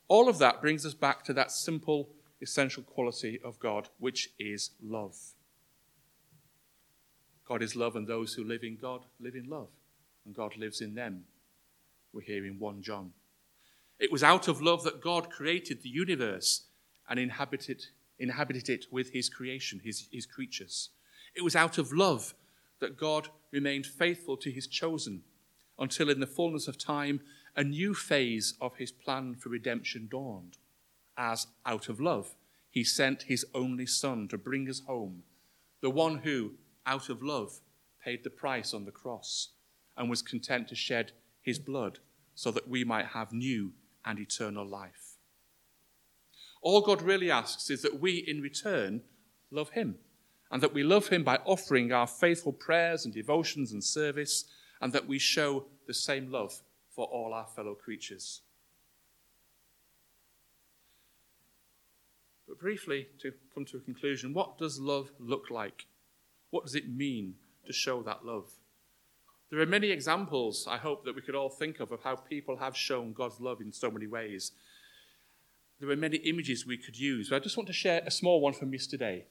all 0.09 0.29
of 0.29 0.39
that 0.39 0.61
brings 0.61 0.85
us 0.85 0.95
back 0.95 1.23
to 1.25 1.33
that 1.35 1.53
simple 1.53 2.09
essential 2.43 2.83
quality 2.83 3.39
of 3.45 3.61
God, 3.61 3.89
which 3.99 4.31
is 4.37 4.71
love. 4.83 5.17
God 7.47 7.63
is 7.63 7.77
love, 7.77 7.95
and 7.95 8.07
those 8.07 8.35
who 8.35 8.43
live 8.43 8.65
in 8.65 8.77
God 8.77 9.05
live 9.21 9.37
in 9.37 9.49
love, 9.49 9.69
and 10.27 10.35
God 10.35 10.57
lives 10.57 10.81
in 10.81 10.97
them. 10.97 11.25
We're 12.13 12.23
here 12.23 12.45
in 12.45 12.59
1 12.59 12.83
John. 12.83 13.13
It 14.01 14.11
was 14.11 14.25
out 14.25 14.49
of 14.49 14.61
love 14.61 14.83
that 14.83 15.01
God 15.01 15.31
created 15.31 15.83
the 15.83 15.89
universe 15.89 16.65
and 17.09 17.19
inhabited, 17.21 17.87
inhabited 18.19 18.69
it 18.69 18.87
with 18.91 19.13
his 19.13 19.29
creation, 19.29 19.81
his, 19.85 20.09
his 20.13 20.27
creatures. 20.27 20.91
It 21.35 21.45
was 21.45 21.57
out 21.57 21.79
of 21.79 21.93
love 21.93 22.35
that 22.81 22.97
God 22.97 23.29
remained 23.53 23.87
faithful 23.87 24.37
to 24.39 24.51
his 24.51 24.67
chosen 24.67 25.23
until, 25.79 26.11
in 26.11 26.21
the 26.21 26.27
fullness 26.27 26.69
of 26.69 26.77
time, 26.79 27.21
a 27.57 27.65
new 27.65 27.95
phase 27.95 28.55
of 28.61 28.77
his 28.77 28.91
plan 28.91 29.35
for 29.35 29.49
redemption 29.49 30.09
dawned 30.11 30.57
as 31.19 31.49
out 31.67 31.89
of 31.89 32.01
love, 32.01 32.37
he 32.71 32.85
sent 32.85 33.25
his 33.25 33.45
only 33.55 33.85
son 33.85 34.29
to 34.29 34.39
bring 34.39 34.71
us 34.71 34.81
home, 34.87 35.25
the 35.83 35.91
one 35.91 36.19
who, 36.19 36.53
out 36.87 37.09
of 37.09 37.23
love, 37.23 37.61
paid 38.03 38.23
the 38.23 38.31
price 38.31 38.73
on 38.73 38.85
the 38.85 38.93
cross 38.93 39.49
and 39.97 40.09
was 40.09 40.23
content 40.23 40.69
to 40.69 40.77
shed 40.77 41.13
his 41.43 41.59
blood 41.59 41.99
so 42.35 42.51
that 42.53 42.69
we 42.69 42.85
might 42.85 43.07
have 43.07 43.33
new 43.33 43.73
and 44.05 44.21
eternal 44.21 44.65
life. 44.65 45.08
All 46.61 46.81
God 46.81 47.03
really 47.03 47.31
asks 47.31 47.71
is 47.71 47.83
that 47.83 48.01
we, 48.01 48.25
in 48.27 48.41
return, 48.41 49.03
love 49.51 49.71
him, 49.71 49.97
and 50.51 50.63
that 50.63 50.75
we 50.75 50.83
love 50.83 51.09
him 51.09 51.25
by 51.25 51.39
offering 51.45 51.93
our 51.93 52.07
faithful 52.07 52.53
prayers 52.53 53.05
and 53.05 53.15
devotions 53.15 53.73
and 53.73 53.83
service, 53.83 54.45
and 54.81 54.93
that 54.93 55.07
we 55.07 55.19
show 55.19 55.67
the 55.87 55.95
same 55.95 56.31
love 56.31 56.63
for 56.91 57.07
all 57.07 57.33
our 57.33 57.47
fellow 57.47 57.75
creatures. 57.75 58.43
But 62.49 62.59
briefly, 62.59 63.09
to 63.21 63.33
come 63.55 63.65
to 63.67 63.77
a 63.77 63.81
conclusion, 63.81 64.33
what 64.33 64.59
does 64.59 64.81
love 64.81 65.13
look 65.19 65.51
like? 65.51 65.87
What 66.51 66.65
does 66.65 66.75
it 66.75 66.89
mean 66.89 67.35
to 67.67 67.73
show 67.73 68.03
that 68.03 68.25
love? 68.25 68.51
There 69.51 69.61
are 69.61 69.67
many 69.67 69.91
examples, 69.91 70.67
I 70.69 70.77
hope, 70.77 71.05
that 71.05 71.15
we 71.15 71.23
could 71.23 71.35
all 71.35 71.51
think 71.51 71.81
of 71.81 71.93
of 71.93 72.03
how 72.03 72.17
people 72.17 72.57
have 72.57 72.77
shown 72.77 73.13
God's 73.13 73.41
love 73.41 73.61
in 73.61 73.73
so 73.73 73.91
many 73.91 74.07
ways. 74.07 74.53
There 75.81 75.91
are 75.91 75.97
many 75.97 76.17
images 76.19 76.67
we 76.67 76.77
could 76.77 76.99
use, 76.99 77.31
but 77.31 77.37
I 77.37 77.39
just 77.39 77.57
want 77.57 77.69
to 77.69 77.73
share 77.73 78.03
a 78.05 78.11
small 78.11 78.41
one 78.41 78.53
from 78.53 78.73
yesterday. 78.73 79.27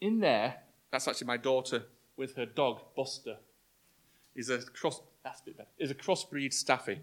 In 0.00 0.20
there, 0.20 0.62
that's 0.90 1.08
actually 1.08 1.26
my 1.26 1.36
daughter 1.36 1.84
with 2.16 2.36
her 2.36 2.46
dog, 2.46 2.80
Buster. 2.96 3.36
Is 4.34 4.48
a 4.48 4.58
cross. 4.62 5.00
That's 5.24 5.40
a 5.40 5.44
bit 5.44 5.56
better. 5.58 5.68
Is 5.78 5.90
a 5.90 5.94
crossbreed 5.94 6.52
staffy. 6.52 7.00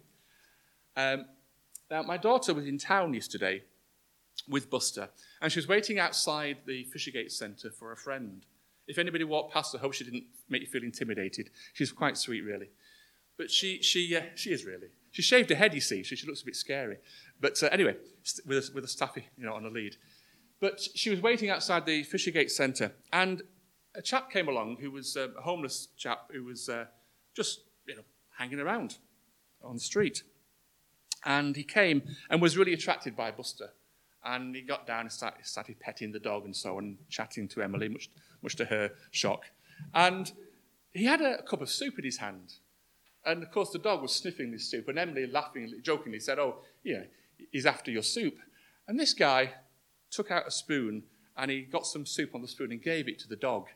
Um, 0.96 1.26
now, 1.92 2.02
my 2.04 2.18
daughter 2.18 2.54
was 2.54 2.66
in 2.66 2.78
town 2.78 3.14
yesterday, 3.14 3.64
with 4.48 4.70
Buster, 4.70 5.10
and 5.42 5.52
she 5.52 5.60
was 5.60 5.68
waiting 5.68 6.00
outside 6.00 6.58
the 6.66 6.88
Fishergate 6.96 7.32
Centre 7.32 7.72
for 7.72 7.92
a 7.92 7.98
friend. 7.98 8.46
If 8.88 8.98
anybody 8.98 9.24
walked 9.24 9.54
past 9.54 9.74
her, 9.74 9.80
I 9.80 9.82
hope 9.82 9.94
she 9.94 10.04
didn't 10.04 10.24
make 10.50 10.62
you 10.62 10.68
feel 10.68 10.84
intimidated. 10.84 11.50
She's 11.74 11.92
quite 11.92 12.18
sweet, 12.18 12.42
really. 12.42 12.70
But 13.40 13.50
she, 13.50 13.82
she, 13.82 14.18
uh, 14.18 14.24
she 14.36 14.52
is 14.52 14.66
really. 14.66 14.90
She 15.12 15.22
shaved 15.22 15.50
her 15.50 15.56
head, 15.56 15.74
you 15.74 15.80
see, 15.80 16.04
so 16.04 16.14
she 16.14 16.28
looks 16.28 16.42
a 16.42 16.46
bit 16.46 16.58
scary. 16.58 16.98
But 17.40 17.64
uh, 17.64 17.70
anyway, 17.72 17.96
with 18.46 18.58
a, 18.58 18.72
with 18.76 18.84
a 18.84 18.88
staffy, 18.88 19.30
you 19.38 19.46
know, 19.46 19.54
on 19.54 19.66
a 19.66 19.70
lead. 19.70 19.96
But 20.60 20.82
she 20.94 21.10
was 21.10 21.22
waiting 21.22 21.50
outside 21.50 21.86
the 21.86 22.04
Fishergate 22.04 22.52
Centre, 22.52 22.92
and 23.14 23.42
a 23.96 24.02
chap 24.02 24.30
came 24.30 24.50
along 24.50 24.78
who 24.82 24.92
was 24.92 25.16
uh, 25.16 25.30
a 25.38 25.42
homeless 25.42 25.88
chap 25.96 26.30
who 26.34 26.44
was 26.44 26.68
uh, 26.68 26.86
just, 27.34 27.62
you 27.88 27.96
know, 27.96 28.02
hanging 28.38 28.60
around 28.60 28.98
on 29.64 29.76
the 29.76 29.80
street. 29.80 30.24
And 31.26 31.56
he 31.56 31.64
came 31.64 32.02
and 32.30 32.42
was 32.42 32.58
really 32.58 32.74
attracted 32.74 33.16
by 33.16 33.32
Buster. 33.32 33.70
And 34.26 34.54
he 34.54 34.62
got 34.64 34.86
down 34.86 35.02
and 35.02 35.12
started, 35.12 35.46
started 35.46 35.80
petting 35.80 36.12
the 36.12 36.20
dog 36.20 36.44
and 36.44 36.54
so 36.54 36.76
on, 36.76 36.98
chatting 37.08 37.48
to 37.50 37.62
Emily, 37.62 37.88
much, 37.88 38.10
much 38.44 38.58
to 38.58 38.66
her 38.66 38.92
shock. 39.12 39.46
And 39.94 40.30
he 40.92 41.06
had 41.06 41.22
a, 41.22 41.40
a 41.40 41.44
cup 41.44 41.62
of 41.62 41.70
soup 41.70 41.98
in 41.98 42.04
his 42.04 42.18
hand. 42.18 42.56
And 43.26 43.44
of 43.44 43.52
course, 43.52 43.72
the 43.72 43.80
dog 43.80 44.02
was 44.02 44.14
sniffing 44.14 44.52
this 44.52 44.70
soup. 44.70 44.88
And 44.88 44.98
Emily, 44.98 45.28
laughing, 45.28 45.74
jokingly, 45.82 46.20
said, 46.20 46.40
Oh, 46.40 46.60
yeah, 46.84 47.04
he's 47.52 47.66
after 47.66 47.92
your 47.92 48.04
soup. 48.04 48.38
And 48.88 49.00
this 49.00 49.14
guy 49.14 49.54
took 50.10 50.32
out 50.32 50.48
a 50.48 50.52
spoon 50.52 51.04
and 51.38 51.52
he 51.52 51.62
got 51.62 51.86
some 51.86 52.06
soup 52.06 52.34
on 52.36 52.42
the 52.42 52.48
spoon 52.48 52.72
and 52.72 52.82
gave 52.82 53.08
it 53.08 53.20
to 53.20 53.28
the 53.28 53.36
dog. 53.36 53.68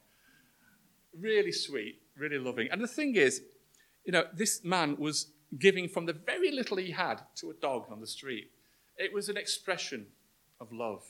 Really 1.18 1.52
sweet, 1.52 2.02
really 2.18 2.40
loving. 2.40 2.68
And 2.72 2.82
the 2.82 2.88
thing 2.88 3.16
is, 3.16 3.42
you 4.06 4.12
know, 4.12 4.26
this 4.34 4.64
man 4.64 4.98
was 4.98 5.28
giving 5.58 5.88
from 5.88 6.06
the 6.06 6.14
very 6.14 6.52
little 6.52 6.78
he 6.78 6.92
had 6.92 7.22
to 7.36 7.52
a 7.52 7.54
dog 7.54 7.86
on 7.92 8.00
the 8.02 8.08
street. 8.08 8.50
It 8.98 9.14
was 9.14 9.30
an 9.30 9.38
expression 9.38 10.08
of 10.60 10.72
love, 10.72 11.04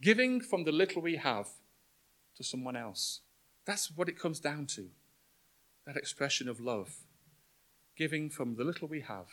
giving 0.00 0.40
from 0.40 0.64
the 0.64 0.72
little 0.72 1.02
we 1.02 1.16
have 1.16 1.48
to 2.36 2.44
someone 2.44 2.76
else. 2.76 3.20
That's 3.64 3.90
what 3.94 4.08
it 4.08 4.18
comes 4.18 4.40
down 4.40 4.66
to 4.74 4.88
that 5.86 5.96
expression 5.96 6.48
of 6.48 6.60
love, 6.60 6.94
giving 7.96 8.30
from 8.30 8.56
the 8.56 8.64
little 8.64 8.88
we 8.88 9.00
have 9.00 9.28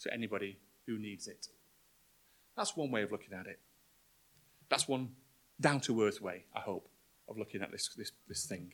to 0.00 0.12
anybody 0.12 0.58
who 0.86 0.98
needs 0.98 1.28
it. 1.28 1.48
That's 2.56 2.76
one 2.76 2.90
way 2.90 3.02
of 3.02 3.12
looking 3.12 3.32
at 3.32 3.46
it. 3.46 3.58
That's 4.68 4.88
one 4.88 5.10
down 5.60 5.80
to 5.82 6.02
earth 6.02 6.20
way, 6.20 6.44
I 6.54 6.60
hope, 6.60 6.88
of 7.28 7.38
looking 7.38 7.62
at 7.62 7.70
this, 7.70 7.88
this, 7.96 8.12
this 8.28 8.46
thing. 8.46 8.72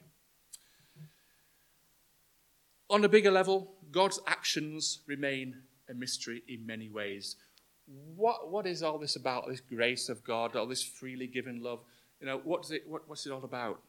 On 2.90 3.04
a 3.04 3.08
bigger 3.08 3.30
level, 3.30 3.74
God's 3.90 4.18
actions 4.26 5.00
remain 5.06 5.56
a 5.90 5.94
mystery 5.94 6.42
in 6.48 6.66
many 6.66 6.88
ways. 6.88 7.36
What, 8.16 8.50
what 8.50 8.66
is 8.66 8.82
all 8.82 8.98
this 8.98 9.16
about, 9.16 9.48
this 9.48 9.60
grace 9.60 10.08
of 10.08 10.24
God, 10.24 10.56
all 10.56 10.66
this 10.66 10.82
freely 10.82 11.26
given 11.26 11.62
love? 11.62 11.80
You 12.20 12.26
know, 12.26 12.40
what's 12.44 12.70
it, 12.70 12.84
what, 12.86 13.08
what's 13.08 13.26
it 13.26 13.32
all 13.32 13.44
about? 13.44 13.82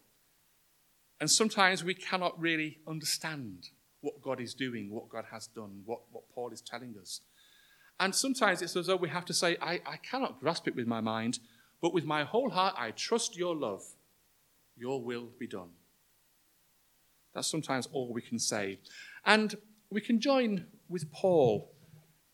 And 1.21 1.29
sometimes 1.29 1.83
we 1.83 1.93
cannot 1.93 2.39
really 2.39 2.79
understand 2.87 3.69
what 4.01 4.21
God 4.21 4.39
is 4.39 4.53
doing, 4.53 4.89
what 4.89 5.09
God 5.09 5.25
has 5.31 5.47
done, 5.47 5.81
what, 5.85 6.01
what 6.11 6.23
Paul 6.33 6.51
is 6.51 6.61
telling 6.61 6.95
us. 6.99 7.21
And 7.99 8.15
sometimes 8.15 8.61
it's 8.61 8.75
as 8.75 8.87
though 8.87 8.95
we 8.95 9.09
have 9.09 9.25
to 9.25 9.33
say, 9.33 9.57
I, 9.61 9.81
I 9.85 9.97
cannot 9.97 10.39
grasp 10.39 10.67
it 10.67 10.75
with 10.75 10.87
my 10.87 11.01
mind, 11.01 11.39
but 11.81 11.93
with 11.93 12.05
my 12.05 12.23
whole 12.23 12.49
heart 12.49 12.75
I 12.77 12.91
trust 12.91 13.37
your 13.37 13.55
love. 13.55 13.83
Your 14.77 15.01
will 15.03 15.27
be 15.37 15.47
done. 15.47 15.71
That's 17.33 17.47
sometimes 17.47 17.87
all 17.91 18.13
we 18.13 18.21
can 18.21 18.39
say. 18.39 18.79
And 19.25 19.55
we 19.89 20.01
can 20.01 20.21
join 20.21 20.65
with 20.87 21.11
Paul 21.11 21.71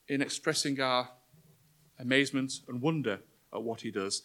in 0.08 0.21
expressing 0.21 0.80
our 0.80 1.10
amazement 1.99 2.54
and 2.67 2.82
wonder 2.82 3.19
at 3.54 3.63
what 3.63 3.82
he 3.82 3.91
does. 3.91 4.23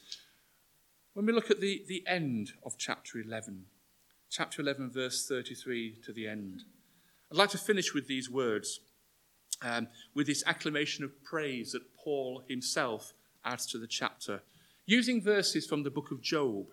When 1.15 1.27
we 1.27 1.33
look 1.33 1.51
at 1.51 1.61
the, 1.61 1.85
the 1.89 2.05
end 2.07 2.53
of 2.65 2.77
chapter 2.77 3.19
11, 3.19 3.65
chapter 4.29 4.63
11, 4.63 4.91
verse 4.91 5.27
33 5.27 5.97
to 6.05 6.13
the 6.13 6.29
end, 6.29 6.65
I'd 7.31 7.39
like 7.39 7.51
to 7.51 7.59
finish 7.59 7.95
with 7.95 8.09
these 8.09 8.29
words, 8.29 8.81
um, 9.63 9.87
with 10.15 10.27
this 10.27 10.43
acclamation 10.47 11.05
of 11.05 11.23
praise 11.23 11.73
that 11.73 11.95
Paul 11.97 12.43
himself 12.49 13.13
adds 13.45 13.67
to 13.67 13.79
the 13.79 13.87
chapter, 13.87 14.43
using 14.85 15.23
verses 15.23 15.65
from 15.65 15.85
the 15.85 15.91
book 15.91 16.11
of 16.11 16.21
Job. 16.21 16.67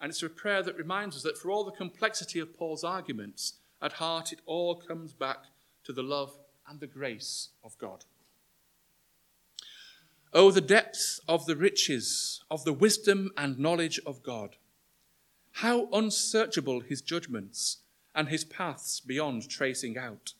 And 0.00 0.10
it's 0.10 0.22
a 0.22 0.28
prayer 0.28 0.62
that 0.62 0.76
reminds 0.76 1.16
us 1.16 1.22
that 1.22 1.38
for 1.38 1.50
all 1.50 1.64
the 1.64 1.70
complexity 1.70 2.40
of 2.40 2.54
Paul's 2.54 2.84
arguments, 2.84 3.54
at 3.80 3.94
heart 3.94 4.32
it 4.32 4.40
all 4.44 4.74
comes 4.74 5.14
back 5.14 5.44
to 5.84 5.92
the 5.92 6.02
love 6.02 6.36
and 6.68 6.80
the 6.80 6.86
grace 6.86 7.48
of 7.64 7.78
God. 7.78 8.04
Oh, 10.34 10.50
the 10.50 10.60
depths 10.60 11.20
of 11.26 11.46
the 11.46 11.56
riches 11.56 12.42
of 12.50 12.64
the 12.64 12.72
wisdom 12.72 13.30
and 13.36 13.58
knowledge 13.58 13.98
of 14.06 14.22
God. 14.22 14.56
How 15.56 15.88
unsearchable 15.92 16.80
his 16.80 17.00
judgments 17.00 17.78
and 18.14 18.28
his 18.28 18.44
paths 18.44 19.00
beyond 19.00 19.48
tracing 19.48 19.96
out. 19.96 20.34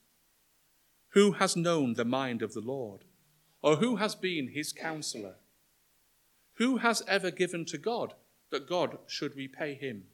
Who 1.11 1.33
has 1.33 1.57
known 1.57 1.95
the 1.95 2.05
mind 2.05 2.43
of 2.43 2.55
the 2.55 2.61
Lord? 2.61 3.05
Or 3.63 3.77
who 3.77 3.97
has 3.97 4.15
been 4.15 4.49
his 4.49 4.73
counselor? 4.73 5.37
Who 6.55 6.79
has 6.79 7.03
ever 7.07 7.31
given 7.31 7.65
to 7.67 7.79
God 7.79 8.15
that 8.51 8.69
God 8.69 8.99
should 9.07 9.37
repay 9.37 9.75
him? 9.75 10.05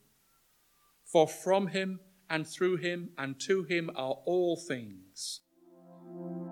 For 1.05 1.27
from 1.27 1.68
him 1.68 2.01
and 2.29 2.47
through 2.47 2.77
him 2.77 3.11
and 3.16 3.40
to 3.40 3.64
him 3.64 3.90
are 3.97 4.18
all 4.25 4.57
things. 4.57 5.40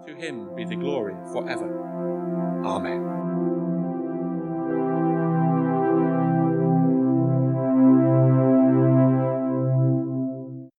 To 0.06 0.14
him 0.14 0.54
be 0.54 0.64
the 0.64 0.76
glory 0.76 1.14
forever. 1.32 2.62
Amen. 2.64 3.15